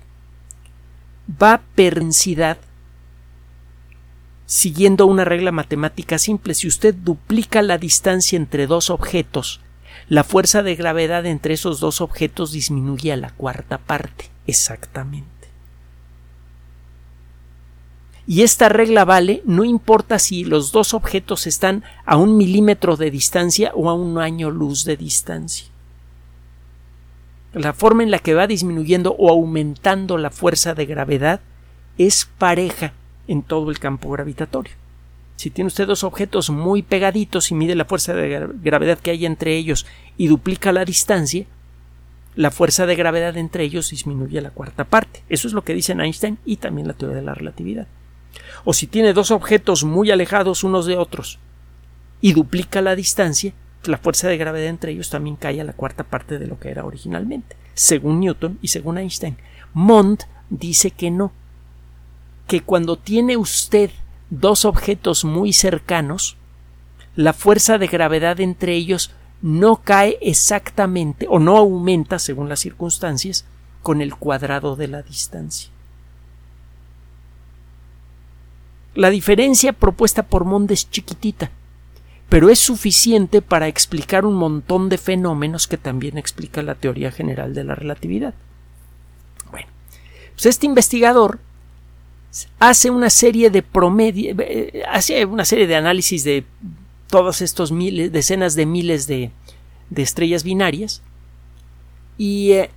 va 1.31 1.61
per 1.75 2.03
siguiendo 4.47 5.07
una 5.07 5.25
regla 5.25 5.53
matemática 5.53 6.19
simple. 6.19 6.55
Si 6.55 6.67
usted 6.67 6.95
duplica 6.95 7.63
la 7.63 7.79
distancia 7.79 8.37
entre 8.37 8.67
dos 8.67 8.91
objetos, 8.91 9.61
la 10.09 10.25
fuerza 10.25 10.63
de 10.63 10.77
gravedad 10.77 11.27
entre 11.27 11.55
esos 11.55 11.81
dos 11.81 12.01
objetos 12.01 12.53
disminuye 12.53 13.13
a 13.13 13.17
la 13.17 13.31
cuarta 13.31 13.79
parte. 13.79 14.31
Exactamente. 14.47 15.27
Y 18.29 18.43
esta 18.43 18.69
regla 18.69 19.05
vale 19.05 19.43
no 19.45 19.65
importa 19.65 20.19
si 20.19 20.45
los 20.45 20.73
dos 20.73 20.95
objetos 20.95 21.47
están 21.47 21.85
a 22.05 22.17
un 22.17 22.37
milímetro 22.37 22.97
de 22.97 23.11
distancia 23.11 23.73
o 23.75 23.89
a 23.89 23.95
un 23.95 24.19
año 24.19 24.51
luz 24.51 24.85
de 24.85 24.97
distancia. 24.97 25.67
La 27.53 27.73
forma 27.73 28.03
en 28.03 28.11
la 28.11 28.19
que 28.19 28.35
va 28.35 28.47
disminuyendo 28.47 29.15
o 29.19 29.31
aumentando 29.31 30.19
la 30.19 30.31
fuerza 30.31 30.75
de 30.75 30.87
gravedad 30.87 31.41
es 31.99 32.29
pareja 32.39 32.93
en 33.29 33.43
todo 33.43 33.71
el 33.71 33.79
campo 33.79 34.11
gravitatorio. 34.11 34.75
Si 35.37 35.51
tiene 35.51 35.69
usted 35.69 35.87
dos 35.87 36.03
objetos 36.03 36.49
muy 36.51 36.83
pegaditos 36.83 37.51
y 37.51 37.55
mide 37.55 37.75
la 37.75 37.85
fuerza 37.85 38.15
de 38.15 38.49
gravedad 38.63 38.99
que 38.99 39.11
hay 39.11 39.27
entre 39.27 39.57
ellos 39.57 39.87
y 40.17 40.29
duplica 40.29 40.73
la 40.73 40.85
distancia, 40.85 41.45
la 42.35 42.51
fuerza 42.51 42.87
de 42.87 42.97
gravedad 42.97 43.37
entre 43.37 43.65
ellos 43.65 43.91
disminuye 43.91 44.39
a 44.39 44.43
la 44.43 44.51
cuarta 44.51 44.85
parte. 44.85 45.23
Eso 45.29 45.47
es 45.49 45.55
lo 45.55 45.63
que 45.63 45.75
dicen 45.75 46.01
Einstein 46.01 46.39
y 46.45 46.57
también 46.57 46.89
la 46.89 46.95
teoría 46.95 47.17
de 47.17 47.23
la 47.23 47.35
relatividad. 47.35 47.87
O 48.65 48.73
si 48.73 48.87
tiene 48.87 49.13
dos 49.13 49.31
objetos 49.31 49.85
muy 49.85 50.11
alejados 50.11 50.65
unos 50.65 50.87
de 50.87 50.97
otros 50.97 51.39
y 52.21 52.33
duplica 52.33 52.81
la 52.81 52.97
distancia, 52.97 53.53
la 53.85 53.99
fuerza 53.99 54.29
de 54.29 54.37
gravedad 54.37 54.69
entre 54.69 54.93
ellos 54.93 55.11
también 55.11 55.37
cae 55.37 55.61
a 55.61 55.65
la 55.65 55.73
cuarta 55.73 56.05
parte 56.05 56.39
de 56.39 56.47
lo 56.47 56.59
que 56.59 56.71
era 56.71 56.85
originalmente, 56.85 57.57
según 57.75 58.21
Newton 58.21 58.59
y 58.63 58.69
según 58.69 58.99
Einstein. 58.99 59.37
Mond 59.73 60.25
dice 60.51 60.91
que 60.91 61.11
no, 61.11 61.33
que 62.47 62.63
cuando 62.63 62.97
tiene 62.97 63.37
usted 63.37 63.91
dos 64.31 64.65
objetos 64.65 65.25
muy 65.25 65.53
cercanos, 65.53 66.37
la 67.15 67.33
fuerza 67.33 67.79
de 67.79 67.87
gravedad 67.87 68.41
entre 68.41 68.75
ellos 68.75 69.13
no 69.43 69.77
cae 69.77 70.19
exactamente 70.21 71.27
o 71.29 71.39
no 71.39 71.57
aumenta 71.57 72.19
según 72.19 72.49
las 72.49 72.61
circunstancias 72.61 73.45
con 73.83 74.01
el 74.01 74.15
cuadrado 74.17 74.77
de 74.77 74.89
la 74.89 75.03
distancia. 75.03 75.71
La 78.95 79.11
diferencia 79.11 79.73
propuesta 79.73 80.23
por 80.23 80.45
Mond 80.45 80.71
es 80.71 80.91
chiquitita, 80.91 81.51
pero 82.29 82.49
es 82.49 82.59
suficiente 82.59 83.43
para 83.43 83.69
explicar 83.69 84.25
un 84.25 84.35
montón 84.35 84.89
de 84.89 84.99
fenómenos 84.99 85.67
que 85.67 85.77
también 85.77 86.17
explica 86.17 86.63
la 86.63 86.75
teoría 86.75 87.13
general 87.13 87.55
de 87.55 87.65
la 87.65 87.75
relatividad. 87.75 88.35
Bueno, 89.51 89.69
pues 90.35 90.47
este 90.47 90.67
investigador 90.67 91.41
hace 92.59 92.91
una 92.91 93.11
serie 93.11 93.51
de 93.51 93.65
eh, 93.65 94.83
hace 94.89 95.25
una 95.25 95.45
serie 95.45 95.67
de 95.67 95.77
análisis 95.77 96.25
de 96.25 96.45
todos 97.09 97.41
estos 97.41 97.73
miles, 97.73 98.13
decenas 98.13 98.55
de 98.55 98.67
miles 98.67 99.07
de, 99.07 99.31
estrellas 99.95 100.43
binarias 100.43 101.03
y 102.19 102.53
eh, 102.53 102.71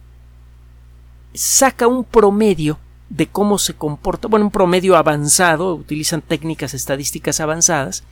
saca 1.33 1.87
un 1.87 2.03
promedio 2.03 2.77
de 3.09 3.27
cómo 3.27 3.57
se 3.57 3.73
comporta, 3.73 4.27
bueno, 4.27 4.45
un 4.45 4.51
promedio 4.51 4.95
avanzado, 4.95 5.73
utilizan 5.73 6.21
técnicas 6.21 6.75
estadísticas 6.75 7.39
avanzadas 7.39 8.03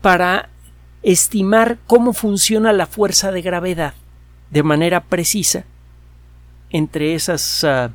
para 0.00 0.48
estimar 1.02 1.78
cómo 1.86 2.14
funciona 2.14 2.72
la 2.72 2.86
fuerza 2.86 3.30
de 3.30 3.42
gravedad 3.42 3.94
de 4.50 4.62
manera 4.62 5.04
precisa 5.04 5.64
entre 6.70 7.14
esas, 7.14 7.64
ah, 7.64 7.90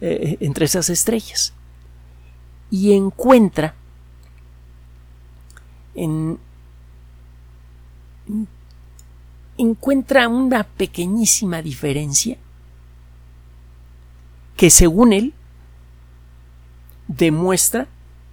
eh, 0.00 0.36
entre 0.40 0.66
esas 0.66 0.90
estrellas 0.90 1.54
y 2.70 2.92
encuentra 2.92 3.74
en, 5.94 6.38
encuentra 9.58 10.28
una 10.28 10.64
pequeñísima 10.64 11.62
diferencia 11.62 12.38
que 14.56 14.70
según 14.70 15.12
él 15.12 15.34
demuestra 17.08 17.88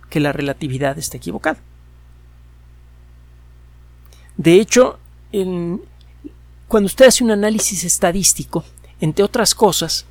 que 0.09 0.19
la 0.19 0.31
relatividad 0.31 0.97
está 0.97 1.17
equivocada. 1.17 1.59
De 4.37 4.61
hecho, 4.61 4.99
cuando 6.67 6.85
usted 6.85 7.07
hace 7.07 7.23
un 7.23 7.31
análisis 7.31 7.83
estadístico, 7.83 8.63
entre 9.01 9.23
otras 9.23 9.55
cosas, 9.55 10.05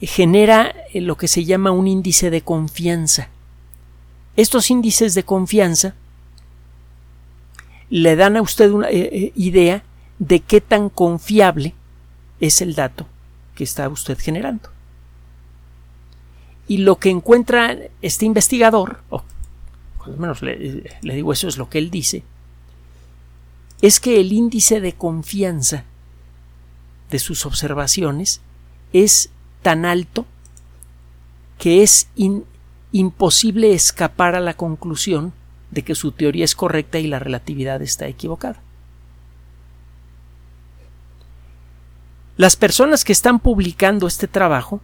genera 0.00 0.74
lo 0.94 1.16
que 1.16 1.26
se 1.26 1.44
llama 1.44 1.70
un 1.70 1.86
índice 1.86 2.30
de 2.30 2.42
confianza. 2.42 3.30
Estos 4.36 4.70
índices 4.70 5.14
de 5.14 5.24
confianza 5.24 5.94
le 7.88 8.16
dan 8.16 8.36
a 8.36 8.42
usted 8.42 8.70
una 8.70 8.88
eh, 8.90 9.08
eh, 9.12 9.32
idea 9.34 9.82
de 10.18 10.40
qué 10.40 10.60
tan 10.60 10.88
confiable 10.88 11.74
es 12.40 12.60
el 12.60 12.74
dato 12.74 13.06
que 13.54 13.64
está 13.64 13.88
usted 13.88 14.18
generando. 14.18 14.70
Y 16.68 16.78
lo 16.78 16.96
que 16.96 17.10
encuentra 17.10 17.76
este 18.02 18.26
investigador, 18.26 19.02
o 19.08 19.22
lo 20.06 20.16
menos 20.16 20.42
le, 20.42 20.98
le 21.00 21.14
digo 21.14 21.32
eso 21.32 21.48
es 21.48 21.56
lo 21.58 21.68
que 21.68 21.78
él 21.78 21.90
dice, 21.90 22.24
es 23.82 24.00
que 24.00 24.20
el 24.20 24.32
índice 24.32 24.80
de 24.80 24.94
confianza 24.94 25.84
de 27.10 27.18
sus 27.18 27.46
observaciones 27.46 28.40
es 28.92 29.30
tan 29.62 29.84
alto 29.84 30.26
que 31.58 31.82
es 31.82 32.08
imposible 32.92 33.72
escapar 33.72 34.34
a 34.34 34.40
la 34.40 34.54
conclusión 34.54 35.32
de 35.70 35.82
que 35.82 35.94
su 35.94 36.12
teoría 36.12 36.44
es 36.44 36.54
correcta 36.54 36.98
y 36.98 37.06
la 37.06 37.18
relatividad 37.18 37.82
está 37.82 38.06
equivocada. 38.06 38.60
Las 42.36 42.56
personas 42.56 43.04
que 43.04 43.12
están 43.12 43.40
publicando 43.40 44.06
este 44.06 44.28
trabajo 44.28 44.80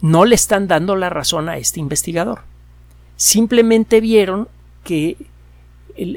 no 0.00 0.24
le 0.24 0.34
están 0.34 0.68
dando 0.68 0.96
la 0.96 1.08
razón 1.08 1.48
a 1.48 1.56
este 1.56 1.80
investigador. 1.80 2.42
Simplemente 3.16 4.00
vieron 4.00 4.48
que 4.84 5.16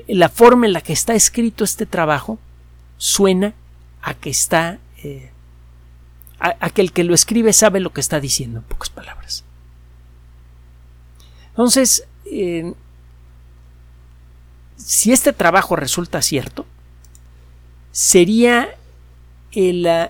la 0.08 0.30
forma 0.30 0.66
en 0.66 0.74
la 0.74 0.82
que 0.82 0.94
está 0.94 1.14
escrito 1.14 1.64
este 1.64 1.86
trabajo 1.86 2.40
suena 2.98 3.54
a 4.02 4.14
que 4.14 4.30
está 4.30 4.80
eh, 5.04 5.32
a, 6.40 6.70
que 6.70 6.82
el 6.82 6.92
que 6.92 7.04
lo 7.04 7.14
escribe 7.14 7.54
sabe 7.54 7.80
lo 7.80 7.92
que 7.92 8.02
está 8.02 8.20
diciendo 8.20 8.60
en 8.60 8.64
pocas 8.64 8.90
palabras. 8.90 9.44
Entonces, 11.60 12.08
eh, 12.32 12.74
si 14.78 15.12
este 15.12 15.34
trabajo 15.34 15.76
resulta 15.76 16.22
cierto, 16.22 16.66
sería 17.92 18.70
ah, 19.86 20.10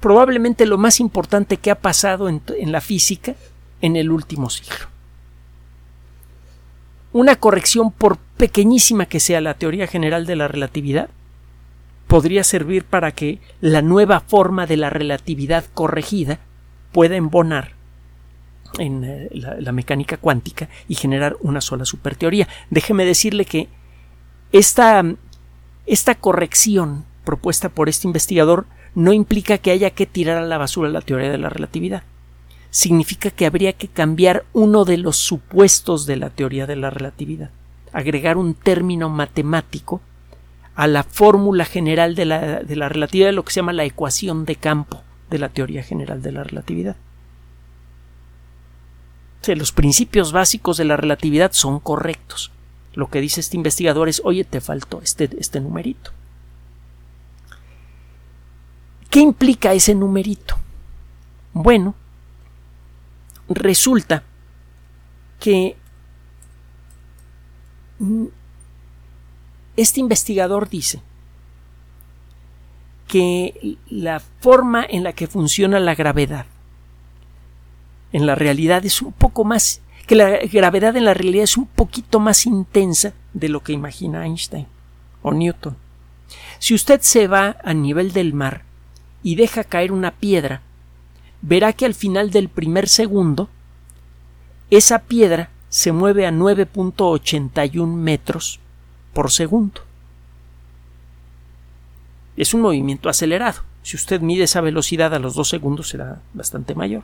probablemente 0.00 0.64
lo 0.64 0.78
más 0.78 1.00
importante 1.00 1.58
que 1.58 1.70
ha 1.70 1.74
pasado 1.74 2.30
en, 2.30 2.40
en 2.58 2.72
la 2.72 2.80
física 2.80 3.34
en 3.82 3.96
el 3.96 4.10
último 4.10 4.48
siglo. 4.48 4.86
Una 7.12 7.36
corrección, 7.36 7.90
por 7.90 8.16
pequeñísima 8.16 9.04
que 9.04 9.20
sea 9.20 9.42
la 9.42 9.52
teoría 9.52 9.86
general 9.86 10.24
de 10.24 10.36
la 10.36 10.48
relatividad, 10.48 11.10
podría 12.06 12.42
servir 12.42 12.84
para 12.84 13.12
que 13.12 13.38
la 13.60 13.82
nueva 13.82 14.20
forma 14.20 14.64
de 14.64 14.78
la 14.78 14.88
relatividad 14.88 15.66
corregida 15.74 16.38
pueda 16.90 17.16
embonar 17.16 17.73
en 18.78 19.04
eh, 19.04 19.28
la, 19.32 19.72
mecánica 19.72 20.16
cuántica 20.16 20.68
y 20.88 20.94
generar 20.94 21.36
una 21.40 21.60
sola 21.60 21.84
superteoría. 21.84 22.48
Déjeme 22.70 23.04
decirle 23.04 23.44
que 23.44 23.68
esta, 24.52 25.04
esta 25.86 26.14
corrección 26.14 27.04
propuesta 27.24 27.68
por 27.68 27.88
este 27.88 28.06
investigador 28.06 28.66
no 28.94 29.12
implica 29.12 29.58
que 29.58 29.70
haya 29.70 29.90
que 29.90 30.06
tirar 30.06 30.38
a 30.38 30.46
la 30.46 30.58
basura 30.58 30.88
la 30.88 31.00
teoría 31.00 31.30
de 31.30 31.38
la 31.38 31.48
relatividad. 31.48 32.04
significa 32.70 33.30
que 33.30 33.46
habría 33.46 33.72
que 33.72 33.86
cambiar 33.86 34.44
uno 34.52 34.84
de 34.84 34.98
los 34.98 35.16
supuestos 35.16 36.06
de 36.06 36.16
la 36.16 36.30
teoría 36.30 36.66
de 36.66 36.74
la 36.74 36.90
relatividad, 36.90 37.50
agregar 37.92 38.36
un 38.36 38.54
término 38.54 39.08
matemático 39.08 40.00
a 40.74 40.88
la 40.88 41.04
fórmula 41.04 41.64
general 41.64 42.16
de 42.16 42.24
la, 42.24 42.64
de 42.64 42.74
la 42.74 42.88
relatividad, 42.88 43.32
lo 43.32 43.44
que 43.44 43.52
se 43.52 43.60
llama 43.60 43.72
la 43.72 43.84
ecuación 43.84 44.44
de 44.44 44.56
campo 44.56 45.02
de 45.30 45.38
la 45.38 45.50
teoría 45.50 45.84
general 45.84 46.20
de 46.20 46.32
la 46.32 46.42
relatividad. 46.42 46.96
Los 49.48 49.72
principios 49.72 50.32
básicos 50.32 50.76
de 50.76 50.84
la 50.84 50.96
relatividad 50.96 51.52
son 51.52 51.80
correctos. 51.80 52.50
Lo 52.94 53.08
que 53.08 53.20
dice 53.20 53.40
este 53.40 53.56
investigador 53.56 54.08
es, 54.08 54.22
oye, 54.24 54.44
te 54.44 54.60
faltó 54.60 55.00
este, 55.02 55.28
este 55.38 55.60
numerito. 55.60 56.12
¿Qué 59.10 59.20
implica 59.20 59.72
ese 59.72 59.94
numerito? 59.94 60.56
Bueno, 61.52 61.94
resulta 63.48 64.22
que 65.40 65.76
este 69.76 70.00
investigador 70.00 70.68
dice 70.68 71.02
que 73.06 73.78
la 73.88 74.20
forma 74.20 74.84
en 74.84 75.04
la 75.04 75.12
que 75.12 75.26
funciona 75.26 75.78
la 75.78 75.94
gravedad 75.94 76.46
en 78.14 78.26
la 78.26 78.36
realidad 78.36 78.86
es 78.86 79.02
un 79.02 79.12
poco 79.12 79.44
más 79.44 79.82
que 80.06 80.14
la 80.14 80.38
gravedad 80.38 80.96
en 80.96 81.04
la 81.04 81.14
realidad 81.14 81.42
es 81.42 81.56
un 81.56 81.66
poquito 81.66 82.20
más 82.20 82.46
intensa 82.46 83.12
de 83.32 83.48
lo 83.48 83.62
que 83.62 83.72
imagina 83.72 84.24
Einstein 84.24 84.66
o 85.22 85.32
Newton. 85.32 85.76
Si 86.60 86.74
usted 86.74 87.00
se 87.00 87.26
va 87.26 87.56
a 87.64 87.74
nivel 87.74 88.12
del 88.12 88.32
mar 88.32 88.62
y 89.22 89.34
deja 89.34 89.64
caer 89.64 89.90
una 89.90 90.12
piedra, 90.12 90.62
verá 91.42 91.72
que 91.72 91.86
al 91.86 91.94
final 91.94 92.30
del 92.30 92.48
primer 92.48 92.88
segundo 92.88 93.48
esa 94.70 95.00
piedra 95.00 95.50
se 95.68 95.90
mueve 95.90 96.24
a 96.24 96.30
9.81 96.30 97.86
metros 97.86 98.60
por 99.12 99.32
segundo. 99.32 99.80
Es 102.36 102.54
un 102.54 102.60
movimiento 102.60 103.08
acelerado. 103.08 103.62
Si 103.82 103.96
usted 103.96 104.20
mide 104.20 104.44
esa 104.44 104.60
velocidad 104.60 105.14
a 105.14 105.18
los 105.18 105.34
dos 105.34 105.48
segundos 105.48 105.88
será 105.88 106.20
bastante 106.32 106.76
mayor. 106.76 107.02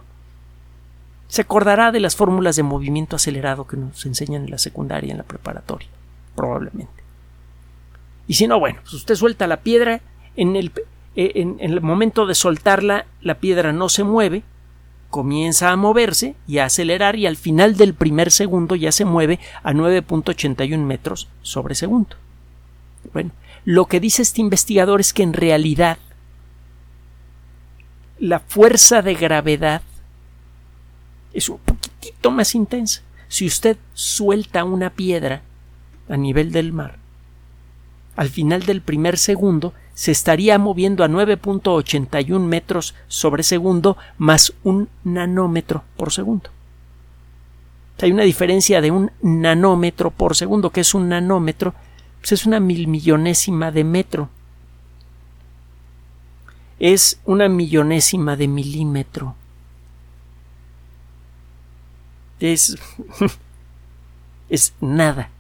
Se 1.30 1.42
acordará 1.42 1.92
de 1.92 2.00
las 2.00 2.16
fórmulas 2.16 2.56
de 2.56 2.64
movimiento 2.64 3.14
acelerado 3.14 3.64
que 3.64 3.76
nos 3.76 4.04
enseñan 4.04 4.46
en 4.46 4.50
la 4.50 4.58
secundaria 4.58 5.06
y 5.06 5.10
en 5.12 5.18
la 5.18 5.22
preparatoria, 5.22 5.86
probablemente. 6.34 7.04
Y 8.26 8.34
si 8.34 8.48
no, 8.48 8.58
bueno, 8.58 8.80
pues 8.82 8.94
usted 8.94 9.14
suelta 9.14 9.46
la 9.46 9.58
piedra, 9.58 10.00
en 10.34 10.56
el, 10.56 10.72
eh, 11.14 11.30
en 11.36 11.58
el 11.60 11.80
momento 11.82 12.26
de 12.26 12.34
soltarla, 12.34 13.06
la 13.20 13.36
piedra 13.36 13.72
no 13.72 13.88
se 13.88 14.02
mueve, 14.02 14.42
comienza 15.08 15.70
a 15.70 15.76
moverse 15.76 16.34
y 16.48 16.58
a 16.58 16.64
acelerar 16.64 17.14
y 17.14 17.26
al 17.26 17.36
final 17.36 17.76
del 17.76 17.94
primer 17.94 18.32
segundo 18.32 18.74
ya 18.74 18.90
se 18.90 19.04
mueve 19.04 19.38
a 19.62 19.72
9.81 19.72 20.78
metros 20.78 21.28
sobre 21.42 21.76
segundo. 21.76 22.16
Bueno, 23.12 23.30
lo 23.64 23.86
que 23.86 24.00
dice 24.00 24.22
este 24.22 24.40
investigador 24.40 24.98
es 24.98 25.12
que 25.12 25.22
en 25.22 25.32
realidad 25.32 25.98
la 28.18 28.40
fuerza 28.40 29.00
de 29.00 29.14
gravedad 29.14 29.82
es 31.32 31.48
un 31.48 31.58
poquitito 31.58 32.30
más 32.30 32.54
intensa. 32.54 33.02
Si 33.28 33.46
usted 33.46 33.76
suelta 33.94 34.64
una 34.64 34.90
piedra 34.90 35.42
a 36.08 36.16
nivel 36.16 36.52
del 36.52 36.72
mar, 36.72 36.98
al 38.16 38.28
final 38.28 38.64
del 38.64 38.82
primer 38.82 39.16
segundo 39.16 39.72
se 39.94 40.12
estaría 40.12 40.58
moviendo 40.58 41.04
a 41.04 41.08
9.81 41.08 42.40
metros 42.40 42.94
sobre 43.08 43.42
segundo 43.42 43.96
más 44.18 44.52
un 44.64 44.88
nanómetro 45.04 45.84
por 45.96 46.12
segundo. 46.12 46.50
Hay 48.02 48.12
una 48.12 48.22
diferencia 48.22 48.80
de 48.80 48.90
un 48.90 49.10
nanómetro 49.20 50.10
por 50.10 50.34
segundo, 50.34 50.70
que 50.70 50.80
es 50.80 50.94
un 50.94 51.10
nanómetro, 51.10 51.74
pues 52.20 52.32
es 52.32 52.46
una 52.46 52.60
mil 52.60 52.88
millonésima 52.88 53.70
de 53.70 53.84
metro. 53.84 54.30
Es 56.78 57.20
una 57.26 57.48
millonésima 57.48 58.36
de 58.36 58.48
milímetro. 58.48 59.34
Es. 62.40 62.76
es 64.48 64.74
nada 64.80 65.30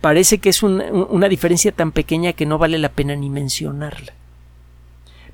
parece 0.00 0.38
que 0.38 0.48
es 0.48 0.62
una 0.62 1.28
diferencia 1.28 1.72
tan 1.72 1.92
pequeña 1.92 2.32
que 2.32 2.46
no 2.46 2.58
vale 2.58 2.78
la 2.78 2.90
pena 2.90 3.14
ni 3.14 3.30
mencionarla. 3.30 4.12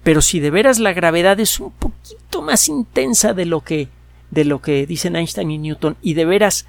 Pero 0.02 0.20
si 0.20 0.40
de 0.40 0.50
veras 0.50 0.78
la 0.78 0.92
gravedad 0.92 1.40
es 1.40 1.58
un 1.58 1.70
poquito 1.70 2.42
más 2.42 2.68
intensa 2.68 3.32
de 3.32 3.46
lo 3.46 3.62
que 3.62 3.88
de 4.30 4.44
lo 4.44 4.60
que 4.60 4.86
dicen 4.86 5.16
Einstein 5.16 5.50
y 5.50 5.58
Newton 5.58 5.96
y 6.02 6.12
de 6.12 6.26
veras 6.26 6.66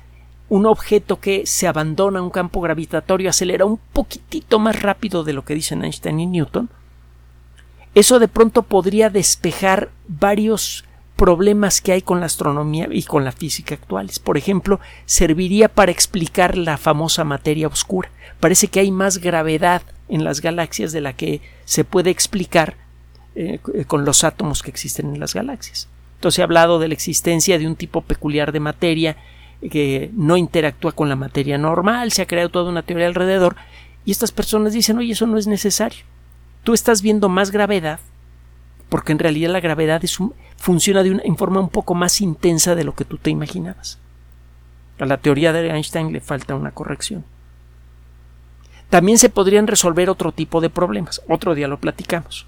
un 0.48 0.65
objeto 0.65 1.19
que 1.19 1.45
se 1.45 1.67
abandona 1.67 2.22
un 2.22 2.30
campo 2.30 2.62
gravitatorio 2.62 3.30
acelera 3.30 3.65
un 3.65 3.78
poquitito 3.91 4.60
más 4.60 4.82
rápido 4.82 5.26
de 5.26 5.34
lo 5.34 5.43
que 5.43 5.56
dicen 5.56 5.84
Einstein 5.84 6.22
y 6.22 6.26
Newton, 6.26 6.69
eso 7.95 8.17
de 8.17 8.30
pronto 8.30 8.63
podría 8.63 9.10
despejar 9.10 9.89
varios 10.08 10.86
problemas 11.19 11.82
que 11.82 11.91
hay 11.91 12.01
con 12.01 12.21
la 12.21 12.27
astronomía 12.27 12.88
y 12.89 13.03
con 13.03 13.25
la 13.25 13.34
física 13.34 13.75
actuales. 13.75 14.19
Por 14.19 14.38
ejemplo, 14.38 14.79
serviría 15.05 15.67
para 15.67 15.91
explicar 15.91 16.58
la 16.58 16.77
famosa 16.77 17.25
materia 17.25 17.67
oscura. 17.67 18.10
Parece 18.39 18.69
que 18.69 18.79
hay 18.79 18.89
más 18.89 19.17
gravedad 19.17 19.82
en 20.08 20.23
las 20.23 20.39
galaxias 20.39 20.93
de 20.93 21.01
la 21.01 21.12
que 21.12 21.41
se 21.65 21.84
puede 21.84 22.10
explicar 22.10 22.77
eh, 23.36 23.60
con 23.86 24.05
los 24.05 24.23
átomos 24.23 24.63
que 24.63 24.71
existen 24.71 25.13
en 25.13 25.19
las 25.19 25.34
galaxias. 25.34 25.89
Entonces 26.15 26.39
ha 26.39 26.43
hablado 26.43 26.79
de 26.79 26.88
la 26.88 26.93
existencia 26.93 27.60
de 27.60 27.67
un 27.67 27.75
tipo 27.75 27.99
peculiar 27.99 28.53
de 28.53 28.62
materia 28.62 29.17
que 29.69 30.10
no 30.13 30.38
interactúa 30.38 30.93
con 30.93 31.10
la 31.10 31.17
materia 31.17 31.58
normal, 31.58 32.13
se 32.13 32.21
ha 32.21 32.27
creado 32.27 32.47
toda 32.47 32.71
una 32.71 32.84
teoría 32.84 33.08
alrededor 33.08 33.58
y 34.05 34.12
estas 34.12 34.32
personas 34.32 34.71
dicen, 34.71 34.97
oye, 34.97 35.12
eso 35.12 35.27
no 35.27 35.38
es 35.38 35.47
necesario. 35.47 36.05
Tú 36.63 36.73
estás 36.73 37.01
viendo 37.01 37.27
más 37.27 37.51
gravedad 37.51 37.99
porque 38.89 39.12
en 39.12 39.19
realidad 39.19 39.52
la 39.52 39.60
gravedad 39.60 40.02
funciona 40.58 41.04
de 41.04 41.12
una, 41.12 41.23
en 41.23 41.38
forma 41.38 41.60
un 41.60 41.69
poco 41.69 41.93
más 41.95 42.21
intensa 42.21 42.75
de 42.75 42.84
lo 42.84 42.95
que 42.95 43.06
tú 43.06 43.17
te 43.17 43.30
imaginabas. 43.30 43.99
A 44.99 45.06
la 45.06 45.17
teoría 45.17 45.54
de 45.54 45.69
Einstein 45.69 46.12
le 46.12 46.19
falta 46.19 46.56
una 46.56 46.71
corrección. 46.71 47.23
También 48.89 49.17
se 49.17 49.30
podrían 49.30 49.67
resolver 49.67 50.10
otro 50.10 50.32
tipo 50.32 50.62
de 50.62 50.69
problemas. 50.69 51.21
Otro 51.30 51.54
día 51.56 51.67
lo 51.67 51.80
platicamos. 51.80 52.47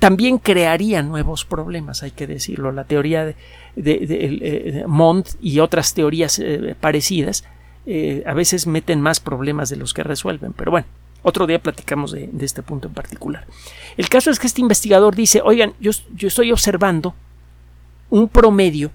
También 0.00 0.38
crearía 0.38 1.02
nuevos 1.02 1.44
problemas, 1.44 2.02
hay 2.02 2.10
que 2.10 2.26
decirlo. 2.26 2.72
La 2.72 2.84
teoría 2.84 3.24
de, 3.24 3.36
de, 3.76 4.84
Mond 4.86 5.26
y 5.40 5.60
otras 5.60 5.94
teorías 5.94 6.38
eh, 6.40 6.74
parecidas 6.78 7.44
eh, 7.86 8.22
a 8.26 8.34
veces 8.34 8.66
meten 8.66 9.00
más 9.00 9.20
problemas 9.20 9.70
de 9.70 9.76
los 9.76 9.94
que 9.94 10.02
resuelven. 10.02 10.52
Pero 10.52 10.72
bueno, 10.72 10.86
otro 11.24 11.46
día 11.46 11.58
platicamos 11.58 12.12
de, 12.12 12.30
este 12.40 12.62
punto 12.62 12.86
en 12.86 12.94
particular. 12.94 13.46
El 13.96 14.08
caso 14.10 14.30
es 14.30 14.38
que 14.38 14.46
este 14.46 14.60
investigador 14.60 15.16
dice, 15.16 15.40
oigan, 15.42 15.72
yo, 15.80 15.90
estoy 16.18 16.52
observando 16.52 17.14
un 18.10 18.28
promedio 18.28 18.92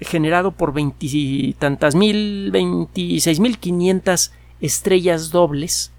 generado 0.00 0.52
por 0.52 0.74
veintitantas 0.74 1.94
mil, 1.94 2.50
veintiséis 2.52 3.40
mil 3.40 3.58
quinientas 3.58 4.32
estrellas 4.60 5.30
dobles 5.30 5.92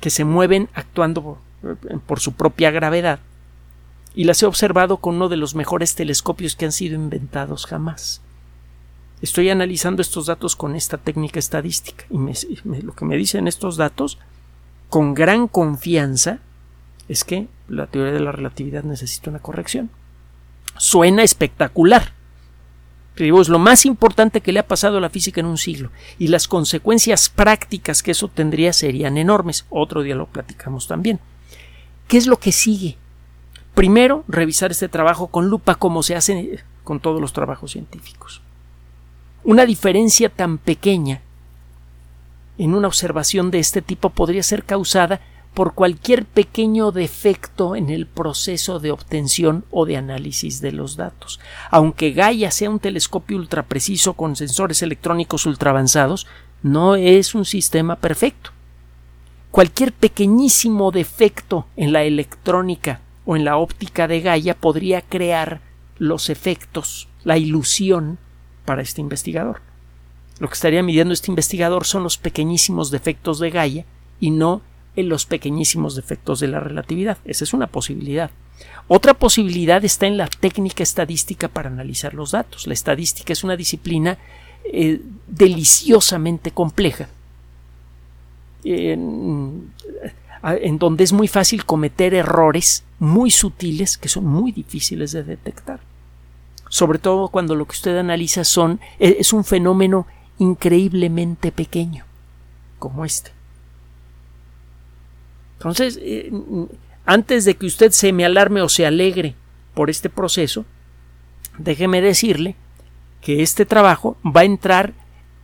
que 0.00 0.10
se 0.10 0.24
mueven 0.24 0.68
actuando 0.74 1.38
por, 2.06 2.20
su 2.20 2.34
propia 2.34 2.70
gravedad 2.70 3.18
y 4.14 4.24
las 4.24 4.42
he 4.42 4.46
observado 4.46 4.98
con 4.98 5.16
uno 5.16 5.30
de 5.30 5.38
los 5.38 5.54
mejores 5.54 5.94
telescopios 5.94 6.54
que 6.54 6.66
han 6.66 6.72
sido 6.72 6.96
inventados 6.96 7.64
jamás. 7.64 8.20
Estoy 9.22 9.50
analizando 9.50 10.02
estos 10.02 10.26
datos 10.26 10.56
con 10.56 10.74
esta 10.74 10.98
técnica 10.98 11.38
estadística 11.38 12.04
y 12.10 12.82
lo 12.82 12.92
que 12.92 13.04
me 13.04 13.16
dicen 13.16 13.46
estos 13.46 13.76
datos 13.76 14.18
con 14.88 15.14
gran 15.14 15.46
confianza 15.46 16.40
es 17.08 17.22
que 17.22 17.46
la 17.68 17.86
teoría 17.86 18.12
de 18.12 18.20
la 18.20 18.32
relatividad 18.32 18.82
necesita 18.82 19.30
una 19.30 19.38
corrección. 19.38 19.90
Suena 20.76 21.22
espectacular. 21.22 22.14
Pero 23.14 23.40
es 23.40 23.48
lo 23.48 23.60
más 23.60 23.86
importante 23.86 24.40
que 24.40 24.52
le 24.52 24.58
ha 24.58 24.66
pasado 24.66 24.98
a 24.98 25.00
la 25.00 25.10
física 25.10 25.40
en 25.40 25.46
un 25.46 25.58
siglo 25.58 25.90
y 26.18 26.28
las 26.28 26.48
consecuencias 26.48 27.28
prácticas 27.28 28.02
que 28.02 28.10
eso 28.10 28.26
tendría 28.26 28.72
serían 28.72 29.18
enormes. 29.18 29.66
Otro 29.70 30.02
día 30.02 30.16
lo 30.16 30.26
platicamos 30.26 30.88
también. 30.88 31.20
¿Qué 32.08 32.16
es 32.16 32.26
lo 32.26 32.38
que 32.38 32.50
sigue? 32.50 32.96
Primero, 33.74 34.24
revisar 34.26 34.72
este 34.72 34.88
trabajo 34.88 35.28
con 35.28 35.48
lupa 35.48 35.76
como 35.76 36.02
se 36.02 36.16
hace 36.16 36.64
con 36.82 36.98
todos 36.98 37.20
los 37.20 37.32
trabajos 37.32 37.70
científicos. 37.72 38.42
Una 39.44 39.66
diferencia 39.66 40.28
tan 40.28 40.58
pequeña 40.58 41.20
en 42.58 42.74
una 42.74 42.86
observación 42.86 43.50
de 43.50 43.58
este 43.58 43.82
tipo 43.82 44.10
podría 44.10 44.44
ser 44.44 44.62
causada 44.62 45.20
por 45.52 45.74
cualquier 45.74 46.24
pequeño 46.24 46.92
defecto 46.92 47.74
en 47.74 47.90
el 47.90 48.06
proceso 48.06 48.78
de 48.78 48.92
obtención 48.92 49.64
o 49.72 49.84
de 49.84 49.96
análisis 49.96 50.60
de 50.60 50.70
los 50.70 50.96
datos. 50.96 51.40
Aunque 51.72 52.12
Gaia 52.12 52.52
sea 52.52 52.70
un 52.70 52.78
telescopio 52.78 53.36
ultrapreciso 53.36 54.14
con 54.14 54.36
sensores 54.36 54.80
electrónicos 54.80 55.44
ultraavanzados, 55.44 56.28
no 56.62 56.94
es 56.94 57.34
un 57.34 57.44
sistema 57.44 57.96
perfecto. 57.96 58.50
Cualquier 59.50 59.92
pequeñísimo 59.92 60.92
defecto 60.92 61.66
en 61.76 61.92
la 61.92 62.04
electrónica 62.04 63.00
o 63.26 63.34
en 63.34 63.44
la 63.44 63.56
óptica 63.56 64.06
de 64.06 64.20
Gaia 64.20 64.54
podría 64.54 65.02
crear 65.02 65.60
los 65.98 66.30
efectos, 66.30 67.08
la 67.24 67.38
ilusión 67.38 68.18
para 68.64 68.82
este 68.82 69.00
investigador. 69.00 69.60
Lo 70.38 70.48
que 70.48 70.54
estaría 70.54 70.82
midiendo 70.82 71.14
este 71.14 71.30
investigador 71.30 71.84
son 71.84 72.02
los 72.02 72.18
pequeñísimos 72.18 72.90
defectos 72.90 73.38
de 73.38 73.50
Gaia 73.50 73.84
y 74.20 74.30
no 74.30 74.62
en 74.96 75.08
los 75.08 75.26
pequeñísimos 75.26 75.94
defectos 75.94 76.40
de 76.40 76.48
la 76.48 76.60
relatividad. 76.60 77.18
Esa 77.24 77.44
es 77.44 77.54
una 77.54 77.66
posibilidad. 77.66 78.30
Otra 78.88 79.14
posibilidad 79.14 79.84
está 79.84 80.06
en 80.06 80.16
la 80.16 80.26
técnica 80.26 80.82
estadística 80.82 81.48
para 81.48 81.68
analizar 81.68 82.14
los 82.14 82.32
datos. 82.32 82.66
La 82.66 82.74
estadística 82.74 83.32
es 83.32 83.44
una 83.44 83.56
disciplina 83.56 84.18
eh, 84.64 85.00
deliciosamente 85.26 86.50
compleja, 86.50 87.08
en, 88.64 89.72
en 90.42 90.78
donde 90.78 91.04
es 91.04 91.12
muy 91.12 91.28
fácil 91.28 91.64
cometer 91.64 92.14
errores 92.14 92.84
muy 92.98 93.30
sutiles 93.30 93.98
que 93.98 94.08
son 94.08 94.26
muy 94.26 94.52
difíciles 94.52 95.12
de 95.12 95.24
detectar. 95.24 95.80
Sobre 96.72 96.98
todo 96.98 97.28
cuando 97.28 97.54
lo 97.54 97.66
que 97.66 97.72
usted 97.72 97.98
analiza 97.98 98.44
son 98.44 98.80
e, 98.98 99.18
es 99.20 99.34
un 99.34 99.44
fenómeno 99.44 100.06
increíblemente 100.38 101.52
pequeño, 101.52 102.06
como 102.78 103.04
este. 103.04 103.30
Entonces, 105.58 105.98
eh, 106.00 106.32
antes 107.04 107.44
de 107.44 107.56
que 107.56 107.66
usted 107.66 107.90
se 107.90 108.14
me 108.14 108.24
alarme 108.24 108.62
o 108.62 108.70
se 108.70 108.86
alegre 108.86 109.34
por 109.74 109.90
este 109.90 110.08
proceso, 110.08 110.64
déjeme 111.58 112.00
decirle 112.00 112.56
que 113.20 113.42
este 113.42 113.66
trabajo 113.66 114.16
va 114.24 114.40
a 114.40 114.44
entrar 114.44 114.94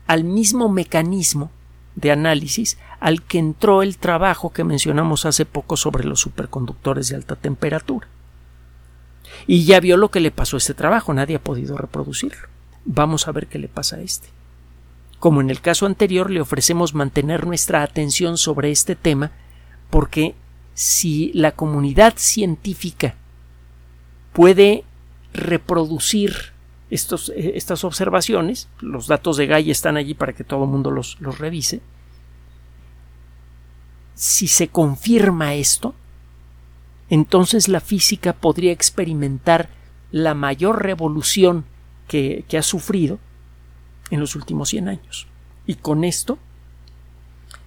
al 0.06 0.24
mismo 0.24 0.70
mecanismo 0.70 1.50
de 1.94 2.10
análisis 2.10 2.78
al 3.00 3.22
que 3.22 3.38
entró 3.38 3.82
el 3.82 3.98
trabajo 3.98 4.50
que 4.50 4.64
mencionamos 4.64 5.26
hace 5.26 5.44
poco 5.44 5.76
sobre 5.76 6.04
los 6.04 6.20
superconductores 6.20 7.10
de 7.10 7.16
alta 7.16 7.36
temperatura. 7.36 8.08
Y 9.46 9.64
ya 9.64 9.80
vio 9.80 9.96
lo 9.96 10.10
que 10.10 10.20
le 10.20 10.30
pasó 10.30 10.56
a 10.56 10.58
este 10.58 10.74
trabajo, 10.74 11.14
nadie 11.14 11.36
ha 11.36 11.42
podido 11.42 11.76
reproducirlo. 11.76 12.48
Vamos 12.84 13.28
a 13.28 13.32
ver 13.32 13.46
qué 13.46 13.58
le 13.58 13.68
pasa 13.68 13.96
a 13.96 14.00
este. 14.00 14.28
Como 15.18 15.40
en 15.40 15.50
el 15.50 15.60
caso 15.60 15.86
anterior, 15.86 16.30
le 16.30 16.40
ofrecemos 16.40 16.94
mantener 16.94 17.46
nuestra 17.46 17.82
atención 17.82 18.38
sobre 18.38 18.70
este 18.70 18.94
tema 18.94 19.32
porque 19.90 20.34
si 20.74 21.32
la 21.34 21.52
comunidad 21.52 22.14
científica 22.16 23.16
puede 24.32 24.84
reproducir 25.32 26.52
estos, 26.90 27.30
eh, 27.30 27.52
estas 27.56 27.84
observaciones, 27.84 28.68
los 28.80 29.06
datos 29.06 29.36
de 29.36 29.46
Gaia 29.46 29.72
están 29.72 29.96
allí 29.96 30.14
para 30.14 30.32
que 30.32 30.44
todo 30.44 30.64
el 30.64 30.70
mundo 30.70 30.90
los, 30.90 31.16
los 31.20 31.38
revise, 31.38 31.80
si 34.14 34.48
se 34.48 34.68
confirma 34.68 35.54
esto, 35.54 35.94
entonces 37.10 37.68
la 37.68 37.80
física 37.80 38.32
podría 38.32 38.72
experimentar 38.72 39.70
la 40.10 40.34
mayor 40.34 40.82
revolución 40.82 41.64
que, 42.06 42.44
ha 42.56 42.62
sufrido 42.62 43.18
en 44.10 44.20
los 44.20 44.34
últimos 44.34 44.70
100 44.70 44.88
años. 44.88 45.26
Y 45.66 45.74
con 45.74 46.04
esto, 46.04 46.38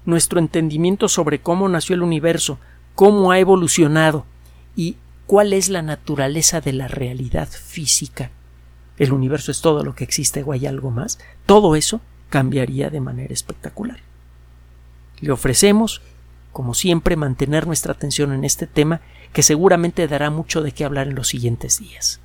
nuestro 0.05 0.39
entendimiento 0.39 1.07
sobre 1.07 1.39
cómo 1.39 1.69
nació 1.69 1.95
el 1.95 2.01
universo, 2.01 2.59
cómo 2.95 3.31
ha 3.31 3.39
evolucionado 3.39 4.25
y 4.75 4.97
cuál 5.27 5.53
es 5.53 5.69
la 5.69 5.81
naturaleza 5.81 6.61
de 6.61 6.73
la 6.73 6.87
realidad 6.87 7.47
física. 7.47 8.31
El 8.97 9.13
universo 9.13 9.51
es 9.51 9.61
todo 9.61 9.83
lo 9.83 9.95
que 9.95 10.03
existe 10.03 10.43
o 10.43 10.51
hay 10.51 10.65
algo 10.65 10.91
más. 10.91 11.19
Todo 11.45 11.75
eso 11.75 12.01
cambiaría 12.29 12.89
de 12.89 13.01
manera 13.01 13.33
espectacular. 13.33 13.99
Le 15.19 15.31
ofrecemos, 15.31 16.01
como 16.51 16.73
siempre, 16.73 17.15
mantener 17.15 17.67
nuestra 17.67 17.93
atención 17.93 18.33
en 18.33 18.43
este 18.43 18.67
tema 18.67 19.01
que 19.33 19.43
seguramente 19.43 20.07
dará 20.07 20.29
mucho 20.29 20.61
de 20.61 20.71
qué 20.71 20.83
hablar 20.83 21.07
en 21.07 21.15
los 21.15 21.29
siguientes 21.29 21.79
días. 21.79 22.19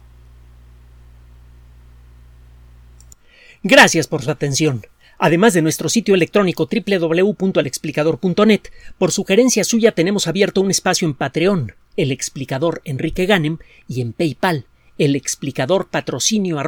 Gracias 3.62 4.06
por 4.06 4.22
su 4.22 4.30
atención 4.30 4.82
además 5.18 5.54
de 5.54 5.62
nuestro 5.62 5.88
sitio 5.88 6.14
electrónico 6.14 6.68
www.alexplicador.net. 6.70 8.60
Por 8.98 9.12
sugerencia 9.12 9.64
suya 9.64 9.92
tenemos 9.92 10.26
abierto 10.26 10.60
un 10.60 10.70
espacio 10.70 11.08
en 11.08 11.14
Patreon, 11.14 11.74
el 11.96 12.12
explicador 12.12 12.82
Enrique 12.84 13.26
Ganem, 13.26 13.58
y 13.88 14.00
en 14.00 14.12
PayPal, 14.12 14.66
el 14.98 15.16
explicador 15.16 15.88
patrocinio 15.88 16.58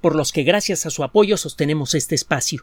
por 0.00 0.14
los 0.14 0.32
que 0.32 0.42
gracias 0.44 0.86
a 0.86 0.90
su 0.90 1.04
apoyo 1.04 1.36
sostenemos 1.36 1.94
este 1.94 2.14
espacio. 2.14 2.62